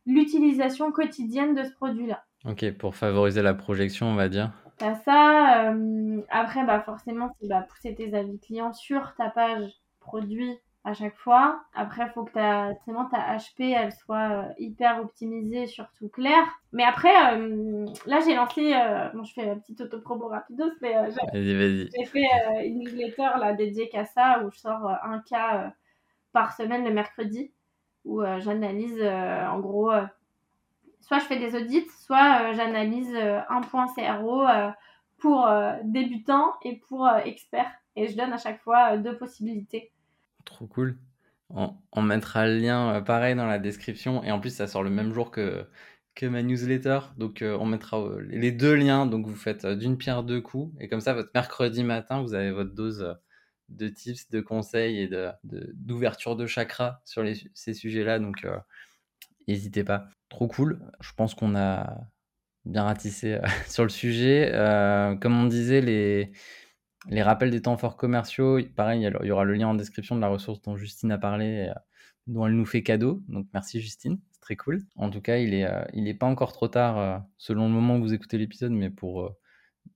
l'utilisation 0.07 0.93
quotidienne 0.93 1.55
de 1.55 1.65
ce 1.65 1.73
produit-là. 1.73 2.25
Ok, 2.45 2.71
pour 2.79 2.95
favoriser 2.95 3.43
la 3.43 3.55
projection, 3.55 4.07
on 4.07 4.15
va 4.15 4.29
dire. 4.29 4.53
T'as 4.79 4.95
ça. 4.95 5.71
Euh, 5.71 6.21
après, 6.31 6.65
bah 6.65 6.81
forcément, 6.81 7.31
c'est 7.41 7.49
bah, 7.49 7.67
pousser 7.69 7.95
tes 7.95 8.15
avis 8.15 8.39
clients 8.39 8.73
sur 8.73 9.15
ta 9.17 9.29
page 9.29 9.71
produit 10.01 10.57
à 10.89 10.95
chaque 10.95 11.17
fois. 11.17 11.63
Après, 11.75 12.05
il 12.07 12.11
faut 12.11 12.25
que 12.25 12.33
ta, 12.33 12.75
ta 12.87 13.37
HP 13.37 13.75
elle 13.77 13.93
soit 13.93 14.31
euh, 14.31 14.53
hyper 14.59 15.01
optimisée, 15.01 15.67
surtout 15.67 16.09
claire. 16.09 16.47
Mais 16.73 16.85
après, 16.85 17.37
euh, 17.37 17.87
là, 18.07 18.21
j'ai 18.25 18.35
lancé. 18.35 18.73
bon, 19.15 19.25
je 19.25 19.33
fais 19.33 19.47
la 19.47 19.57
petite 19.57 19.81
autopromo 19.81 20.29
rapidos, 20.29 20.73
mais 20.81 20.95
j'ai 21.33 22.05
fait 22.05 22.27
une 22.65 22.81
newsletter 22.81 23.39
là, 23.39 23.53
dédiée 23.53 23.89
qu'à 23.89 24.05
ça 24.05 24.43
où 24.45 24.51
je 24.51 24.59
sors 24.59 24.89
un 25.03 25.21
cas 25.21 25.73
par 26.33 26.53
semaine 26.55 26.85
le 26.85 26.93
mercredi 26.93 27.53
où 28.05 28.23
j'analyse 28.41 29.03
en 29.03 29.59
gros 29.61 29.91
soit 31.09 31.19
je 31.21 31.25
fais 31.25 31.39
des 31.39 31.57
audits, 31.57 31.89
soit 32.05 32.43
euh, 32.43 32.55
j'analyse 32.55 33.15
euh, 33.15 33.41
un 33.49 33.63
point 33.63 33.87
CRO 33.95 34.47
euh, 34.47 34.71
pour 35.19 35.49
débutants 35.83 36.53
et 36.63 36.77
pour 36.89 37.09
experts. 37.25 37.73
Et 37.97 38.07
je 38.07 38.17
donne 38.17 38.33
à 38.33 38.39
chaque 38.39 38.61
fois 38.63 38.97
deux 38.99 39.17
possibilités. 39.17 39.91
Trop 40.49 40.67
cool. 40.67 40.99
On, 41.51 42.03
mettra 42.03 42.47
le 42.47 42.59
lien 42.59 43.03
pareil 43.03 43.35
dans 43.35 43.47
la 43.47 43.59
description. 43.59 44.25
Et 44.25 44.31
en 44.33 44.41
plus, 44.41 44.51
ça 44.55 44.67
sort 44.67 44.83
le 44.83 44.91
même 44.91 45.13
jour 45.13 45.31
que, 45.31 45.67
ma 46.23 46.43
newsletter. 46.43 47.01
Donc, 47.17 47.43
on 47.43 47.67
mettra 47.67 48.03
les 48.29 48.51
deux 48.51 48.75
liens. 48.75 49.07
Donc, 49.07 49.27
vous 49.27 49.37
faites 49.37 49.67
d'une 49.67 49.99
pierre 49.99 50.23
deux 50.25 50.41
coups. 50.41 50.75
Et 50.81 50.89
comme 50.89 51.01
ça, 51.01 51.15
votre 51.15 51.31
mercredi 51.35 51.85
matin, 51.85 52.23
vous 52.23 52.35
avez 52.35 52.51
votre 52.51 52.75
dose 52.75 53.17
de 53.69 53.89
tips, 53.89 54.31
de 54.31 54.41
conseils 54.41 55.01
et 55.01 55.11
d'ouverture 55.45 56.35
de, 56.37 56.43
de, 56.43 56.47
chakra 56.47 57.03
sur 57.05 57.23
ces 57.55 57.75
sujets-là. 57.75 58.19
Donc, 58.19 58.47
n'hésitez 59.47 59.85
pas. 59.85 60.09
Trop 60.29 60.49
cool. 60.49 60.81
Je 61.01 61.13
pense 61.15 61.35
qu'on 61.35 61.57
a 61.57 62.09
bien 62.65 62.85
ratissé 62.85 63.35
euh, 63.35 63.41
sur 63.67 63.83
le 63.83 63.89
sujet. 63.89 64.51
Euh, 64.53 65.17
comme 65.17 65.39
on 65.39 65.47
disait, 65.47 65.81
les, 65.81 66.33
les 67.09 67.23
rappels 67.23 67.51
des 67.51 67.63
temps 67.63 67.77
forts 67.77 67.97
commerciaux, 67.97 68.59
pareil, 68.77 69.03
il 69.03 69.27
y 69.27 69.31
aura 69.31 69.45
le 69.45 69.55
lien 69.55 69.69
en 69.69 69.75
description 69.75 70.17
de 70.17 70.21
la 70.21 70.29
ressource 70.29 70.61
dont 70.63 70.77
Justine 70.77 71.13
a 71.13 71.19
parlé, 71.19 71.69
euh, 71.69 71.75
dont 72.27 72.47
elle 72.47 72.55
nous 72.55 72.67
fait 72.67 72.83
cadeau. 72.83 73.23
Donc 73.29 73.47
merci 73.53 73.81
Justine, 73.81 74.21
c'est 74.31 74.41
très 74.41 74.57
cool. 74.57 74.83
En 74.97 75.11
tout 75.11 75.21
cas, 75.21 75.39
il 75.39 75.51
n'est 75.51 76.11
est 76.11 76.15
pas 76.15 76.27
encore 76.27 76.53
trop 76.53 76.69
tard 76.69 77.23
selon 77.37 77.67
le 77.67 77.73
moment 77.73 77.97
où 77.97 78.03
vous 78.03 78.15
écoutez 78.15 78.39
l'épisode, 78.39 78.73
mais 78.73 78.91
pour 78.91 79.35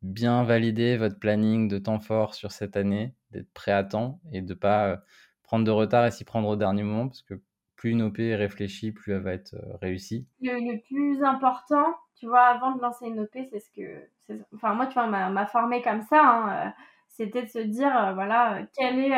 bien 0.00 0.42
valider 0.42 0.96
votre 0.96 1.18
planning 1.18 1.68
de 1.68 1.78
temps 1.78 2.00
fort 2.00 2.34
sur 2.34 2.50
cette 2.50 2.76
année, 2.76 3.14
d'être 3.30 3.52
prêt 3.52 3.72
à 3.72 3.84
temps 3.84 4.20
et 4.32 4.40
de 4.40 4.48
ne 4.48 4.58
pas 4.58 5.02
prendre 5.42 5.64
de 5.64 5.70
retard 5.70 6.06
et 6.06 6.10
s'y 6.10 6.24
prendre 6.24 6.48
au 6.48 6.56
dernier 6.56 6.82
moment, 6.82 7.08
parce 7.08 7.22
que 7.22 7.34
plus 7.76 7.90
une 7.90 8.02
OP 8.02 8.20
est 8.20 8.36
réfléchie, 8.36 8.92
plus 8.92 9.12
elle 9.12 9.22
va 9.22 9.32
être 9.32 9.54
euh, 9.54 9.76
réussie. 9.82 10.26
Le, 10.40 10.78
plus 10.86 11.22
important, 11.24 11.96
tu 12.14 12.26
vois, 12.26 12.44
avant 12.44 12.76
de 12.76 12.80
lancer 12.80 13.06
une 13.06 13.18
OP, 13.18 13.36
c'est 13.50 13.58
ce 13.58 13.70
que. 13.72 14.08
Enfin, 14.54 14.74
moi, 14.74 14.86
tu 14.86 14.94
vois, 14.94 15.08
m'a 15.08 15.46
formé 15.46 15.82
comme 15.82 16.02
ça. 16.02 16.22
Hein, 16.22 16.68
euh, 16.68 16.70
c'était 17.12 17.42
de 17.42 17.48
se 17.48 17.58
dire, 17.58 17.96
euh, 17.96 18.14
voilà, 18.14 18.60
quelle 18.76 18.98
est 18.98 19.08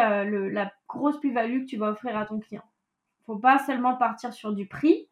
la 0.50 0.72
grosse 0.88 1.18
plus-value 1.20 1.62
que 1.62 1.66
tu 1.66 1.76
vas 1.76 1.90
offrir 1.90 2.16
à 2.16 2.26
ton 2.26 2.38
client. 2.38 2.64
Faut 3.26 3.38
pas 3.38 3.58
seulement 3.58 3.96
partir 3.96 4.32
sur 4.32 4.52
du 4.52 4.66
prix, 4.66 5.08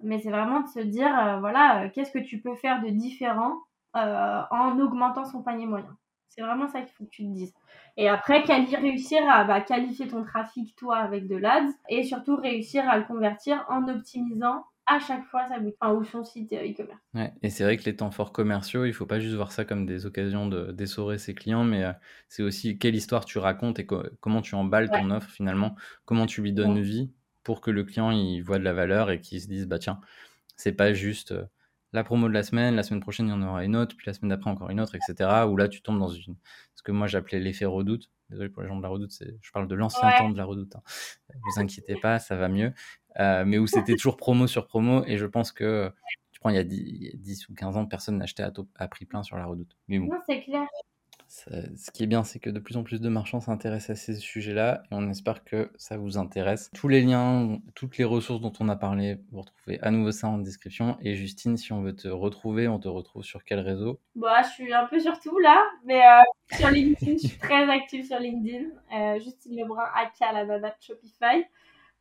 mais 0.00 0.18
c'est 0.18 0.30
vraiment 0.30 0.60
de 0.60 0.68
se 0.68 0.80
dire, 0.80 1.38
voilà, 1.40 1.88
qu'est-ce 1.90 2.10
que 2.10 2.18
tu 2.18 2.40
peux 2.40 2.56
faire 2.56 2.82
de 2.82 2.88
différent 2.88 3.54
en 3.94 4.78
augmentant 4.80 5.24
son 5.24 5.42
panier 5.42 5.66
moyen. 5.66 5.96
C'est 6.34 6.42
vraiment 6.42 6.66
ça 6.66 6.80
qu'il 6.80 6.92
faut 6.94 7.04
que 7.04 7.10
tu 7.10 7.22
te 7.22 7.30
dises. 7.30 7.54
Et 7.96 8.08
après, 8.08 8.40
réussir 8.40 9.20
à 9.30 9.44
bah, 9.44 9.60
qualifier 9.60 10.08
ton 10.08 10.24
trafic, 10.24 10.74
toi, 10.74 10.96
avec 10.96 11.28
de 11.28 11.36
l'ADS, 11.36 11.72
et 11.88 12.02
surtout 12.02 12.34
réussir 12.34 12.88
à 12.88 12.98
le 12.98 13.04
convertir 13.04 13.64
en 13.68 13.86
optimisant 13.86 14.64
à 14.86 14.98
chaque 14.98 15.24
fois 15.26 15.46
sa 15.48 15.58
boutique, 15.58 15.78
ou 15.82 16.04
son 16.04 16.24
site 16.24 16.52
e-commerce. 16.52 17.00
Ouais, 17.14 17.32
et 17.42 17.50
c'est 17.50 17.64
vrai 17.64 17.76
que 17.76 17.84
les 17.84 17.96
temps 17.96 18.10
forts 18.10 18.32
commerciaux, 18.32 18.84
il 18.84 18.92
faut 18.92 19.06
pas 19.06 19.20
juste 19.20 19.34
voir 19.34 19.52
ça 19.52 19.64
comme 19.64 19.86
des 19.86 20.06
occasions 20.06 20.46
de 20.46 20.72
d'essorer 20.72 21.18
ses 21.18 21.34
clients, 21.34 21.64
mais 21.64 21.84
euh, 21.84 21.92
c'est 22.28 22.42
aussi 22.42 22.78
quelle 22.78 22.94
histoire 22.94 23.24
tu 23.24 23.38
racontes 23.38 23.78
et 23.78 23.86
comment 23.86 24.42
tu 24.42 24.54
emballes 24.54 24.90
ton 24.90 25.10
offre 25.10 25.30
finalement, 25.30 25.74
comment 26.04 26.26
tu 26.26 26.42
lui 26.42 26.52
donnes 26.52 26.80
vie 26.80 27.10
pour 27.42 27.60
que 27.60 27.70
le 27.70 27.84
client 27.84 28.10
il 28.10 28.40
voit 28.40 28.58
de 28.58 28.64
la 28.64 28.72
valeur 28.72 29.10
et 29.10 29.20
qu'il 29.20 29.40
se 29.40 29.48
dise 29.48 29.66
bah 29.66 29.78
tiens, 29.78 30.00
c'est 30.56 30.72
pas 30.72 30.92
juste 30.92 31.32
euh, 31.32 31.44
la 31.94 32.02
promo 32.02 32.28
de 32.28 32.34
la 32.34 32.42
semaine, 32.42 32.74
la 32.74 32.82
semaine 32.82 33.00
prochaine, 33.00 33.28
il 33.28 33.30
y 33.30 33.32
en 33.32 33.42
aura 33.42 33.64
une 33.64 33.76
autre, 33.76 33.96
puis 33.96 34.04
la 34.06 34.12
semaine 34.12 34.30
d'après, 34.30 34.50
encore 34.50 34.68
une 34.68 34.80
autre, 34.80 34.96
etc. 34.96 35.30
Où 35.48 35.56
là, 35.56 35.68
tu 35.68 35.80
tombes 35.80 36.00
dans 36.00 36.08
une, 36.08 36.34
ce 36.74 36.82
que 36.82 36.90
moi 36.90 37.06
j'appelais 37.06 37.38
l'effet 37.38 37.66
redoute. 37.66 38.10
Désolé 38.30 38.48
pour 38.48 38.62
les 38.62 38.68
gens 38.68 38.76
de 38.76 38.82
la 38.82 38.88
redoute, 38.88 39.12
je 39.40 39.52
parle 39.52 39.68
de 39.68 39.74
l'ancien 39.76 40.10
temps 40.18 40.28
de 40.28 40.36
la 40.36 40.44
redoute. 40.44 40.74
Hein. 40.74 40.82
Vous 41.34 41.60
inquiétez 41.60 41.94
pas, 41.94 42.18
ça 42.18 42.34
va 42.34 42.48
mieux. 42.48 42.72
Euh, 43.20 43.44
mais 43.46 43.58
où 43.58 43.68
c'était 43.68 43.94
toujours 43.94 44.16
promo 44.16 44.48
sur 44.48 44.66
promo, 44.66 45.04
et 45.06 45.18
je 45.18 45.26
pense 45.26 45.52
que, 45.52 45.92
tu 46.32 46.40
prends, 46.40 46.50
il 46.50 46.56
y 46.56 46.58
a 46.58 46.64
10, 46.64 47.48
ou 47.48 47.54
15 47.54 47.76
ans, 47.76 47.86
personne 47.86 48.18
n'achetait 48.18 48.42
à, 48.42 48.52
à, 48.74 48.88
prix 48.88 49.04
plein 49.04 49.22
sur 49.22 49.36
la 49.36 49.46
redoute. 49.46 49.76
Mais 49.86 50.00
bon. 50.00 50.06
Non, 50.06 50.20
c'est 50.26 50.40
clair 50.40 50.66
ce 51.76 51.90
qui 51.90 52.04
est 52.04 52.06
bien, 52.06 52.22
c'est 52.24 52.38
que 52.38 52.50
de 52.50 52.58
plus 52.58 52.76
en 52.76 52.82
plus 52.82 53.00
de 53.00 53.08
marchands 53.08 53.40
s'intéressent 53.40 53.90
à 53.90 54.00
ces 54.00 54.14
sujets-là 54.14 54.82
et 54.84 54.94
on 54.94 55.08
espère 55.10 55.44
que 55.44 55.70
ça 55.76 55.96
vous 55.96 56.16
intéresse. 56.16 56.70
Tous 56.74 56.88
les 56.88 57.02
liens, 57.02 57.58
toutes 57.74 57.98
les 57.98 58.04
ressources 58.04 58.40
dont 58.40 58.52
on 58.60 58.68
a 58.68 58.76
parlé, 58.76 59.18
vous 59.32 59.40
retrouvez 59.40 59.80
à 59.82 59.90
nouveau 59.90 60.12
ça 60.12 60.28
en 60.28 60.38
description. 60.38 60.96
Et 61.00 61.14
Justine, 61.14 61.56
si 61.56 61.72
on 61.72 61.82
veut 61.82 61.94
te 61.94 62.08
retrouver, 62.08 62.68
on 62.68 62.78
te 62.78 62.88
retrouve 62.88 63.24
sur 63.24 63.44
quel 63.44 63.60
réseau? 63.60 64.00
Bah, 64.14 64.42
je 64.42 64.48
suis 64.50 64.72
un 64.72 64.86
peu 64.86 65.00
sur 65.00 65.18
tout 65.20 65.38
là, 65.38 65.62
mais 65.84 66.02
euh, 66.06 66.56
sur 66.56 66.70
LinkedIn, 66.70 67.16
je 67.22 67.28
suis 67.28 67.38
très 67.38 67.68
active 67.68 68.06
sur 68.06 68.18
LinkedIn. 68.18 68.66
Euh, 68.96 69.18
Justine 69.20 69.58
Lebrun, 69.58 69.84
aka 69.94 70.32
la 70.32 70.44
nana 70.44 70.68
de 70.68 70.74
Shopify. 70.80 71.44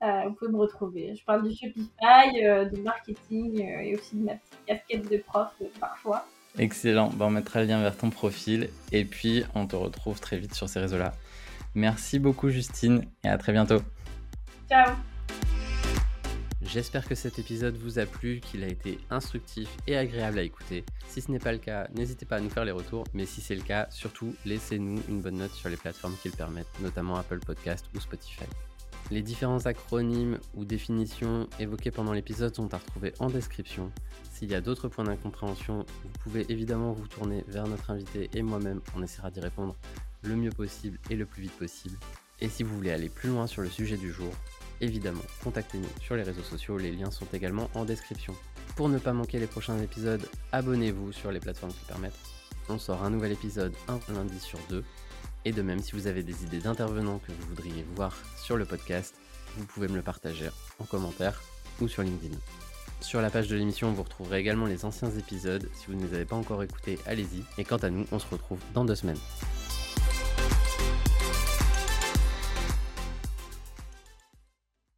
Euh, 0.03 0.27
vous 0.27 0.33
pouvez 0.35 0.51
me 0.51 0.57
retrouver. 0.57 1.15
Je 1.15 1.23
parle 1.25 1.43
de 1.43 1.49
Shopify, 1.49 2.33
de 2.33 2.81
marketing 2.81 3.61
et 3.61 3.95
aussi 3.95 4.17
de 4.17 4.25
ma 4.25 4.35
petite 4.35 4.65
casquette 4.65 5.09
de 5.09 5.17
prof 5.17 5.53
parfois. 5.79 6.25
Excellent, 6.57 7.11
on 7.19 7.29
mettra 7.29 7.61
le 7.61 7.67
lien 7.67 7.81
vers 7.81 7.97
ton 7.97 8.09
profil 8.09 8.69
et 8.91 9.05
puis 9.05 9.43
on 9.55 9.65
te 9.65 9.75
retrouve 9.75 10.19
très 10.19 10.37
vite 10.37 10.53
sur 10.53 10.69
ces 10.69 10.79
réseaux-là. 10.79 11.13
Merci 11.73 12.19
beaucoup 12.19 12.49
Justine 12.49 13.05
et 13.23 13.29
à 13.29 13.37
très 13.37 13.51
bientôt. 13.51 13.81
Ciao 14.69 14.93
J'espère 16.61 17.07
que 17.07 17.15
cet 17.15 17.39
épisode 17.39 17.75
vous 17.75 17.99
a 17.99 18.05
plu, 18.05 18.39
qu'il 18.39 18.63
a 18.63 18.67
été 18.67 18.97
instructif 19.09 19.69
et 19.85 19.97
agréable 19.97 20.39
à 20.39 20.43
écouter. 20.43 20.85
Si 21.07 21.21
ce 21.21 21.29
n'est 21.29 21.39
pas 21.39 21.51
le 21.51 21.57
cas, 21.57 21.87
n'hésitez 21.93 22.25
pas 22.25 22.37
à 22.37 22.39
nous 22.39 22.49
faire 22.49 22.65
les 22.65 22.71
retours, 22.71 23.03
mais 23.13 23.25
si 23.25 23.41
c'est 23.41 23.55
le 23.55 23.61
cas, 23.61 23.87
surtout 23.89 24.33
laissez-nous 24.45 25.01
une 25.09 25.21
bonne 25.21 25.37
note 25.37 25.51
sur 25.51 25.69
les 25.69 25.75
plateformes 25.75 26.15
qui 26.21 26.29
le 26.29 26.35
permettent, 26.35 26.79
notamment 26.79 27.15
Apple 27.15 27.39
Podcast 27.39 27.85
ou 27.95 27.99
Spotify. 27.99 28.45
Les 29.11 29.21
différents 29.21 29.65
acronymes 29.65 30.39
ou 30.55 30.65
définitions 30.65 31.47
évoqués 31.59 31.91
pendant 31.91 32.13
l'épisode 32.13 32.55
sont 32.55 32.73
à 32.73 32.77
retrouver 32.77 33.13
en 33.19 33.29
description. 33.29 33.91
S'il 34.31 34.49
y 34.49 34.55
a 34.55 34.61
d'autres 34.61 34.87
points 34.87 35.03
d'incompréhension, 35.03 35.85
vous 36.03 36.09
pouvez 36.23 36.45
évidemment 36.49 36.93
vous 36.93 37.07
tourner 37.07 37.43
vers 37.47 37.67
notre 37.67 37.91
invité 37.91 38.29
et 38.33 38.41
moi-même, 38.41 38.81
on 38.95 39.03
essaiera 39.03 39.29
d'y 39.29 39.39
répondre 39.39 39.75
le 40.23 40.35
mieux 40.35 40.51
possible 40.51 40.97
et 41.09 41.15
le 41.15 41.25
plus 41.25 41.43
vite 41.43 41.57
possible. 41.57 41.97
Et 42.39 42.49
si 42.49 42.63
vous 42.63 42.75
voulez 42.75 42.91
aller 42.91 43.09
plus 43.09 43.29
loin 43.29 43.45
sur 43.45 43.61
le 43.61 43.69
sujet 43.69 43.97
du 43.97 44.11
jour, 44.11 44.31
évidemment, 44.81 45.21
contactez-nous 45.43 45.87
sur 46.01 46.15
les 46.15 46.23
réseaux 46.23 46.41
sociaux, 46.41 46.77
les 46.77 46.91
liens 46.91 47.11
sont 47.11 47.27
également 47.33 47.69
en 47.73 47.85
description. 47.85 48.33
Pour 48.75 48.89
ne 48.89 48.97
pas 48.97 49.13
manquer 49.13 49.39
les 49.39 49.47
prochains 49.47 49.77
épisodes, 49.79 50.27
abonnez-vous 50.51 51.11
sur 51.11 51.31
les 51.31 51.39
plateformes 51.39 51.73
qui 51.73 51.85
permettent. 51.85 52.19
On 52.69 52.79
sort 52.79 53.03
un 53.03 53.09
nouvel 53.09 53.33
épisode 53.33 53.73
un 53.87 53.99
lundi 54.13 54.39
sur 54.39 54.59
deux 54.69 54.83
et 55.45 55.51
de 55.51 55.61
même, 55.61 55.79
si 55.79 55.93
vous 55.93 56.07
avez 56.07 56.23
des 56.23 56.43
idées 56.43 56.59
d'intervenants 56.59 57.19
que 57.19 57.31
vous 57.31 57.47
voudriez 57.49 57.85
voir 57.95 58.17
sur 58.37 58.57
le 58.57 58.65
podcast, 58.65 59.15
vous 59.57 59.65
pouvez 59.65 59.87
me 59.87 59.95
le 59.95 60.01
partager 60.01 60.49
en 60.79 60.85
commentaire 60.85 61.41
ou 61.81 61.87
sur 61.87 62.03
LinkedIn. 62.03 62.37
Sur 63.01 63.21
la 63.21 63.29
page 63.29 63.47
de 63.47 63.55
l'émission, 63.55 63.91
vous 63.91 64.03
retrouverez 64.03 64.39
également 64.39 64.65
les 64.65 64.85
anciens 64.85 65.11
épisodes. 65.11 65.69
Si 65.73 65.87
vous 65.87 65.95
ne 65.95 66.05
les 66.05 66.13
avez 66.13 66.25
pas 66.25 66.37
encore 66.37 66.63
écoutés, 66.63 66.97
allez-y. 67.05 67.43
Et 67.57 67.65
quant 67.65 67.77
à 67.77 67.89
nous, 67.89 68.05
on 68.11 68.19
se 68.19 68.27
retrouve 68.27 68.59
dans 68.73 68.85
deux 68.85 68.95
semaines. 68.95 69.19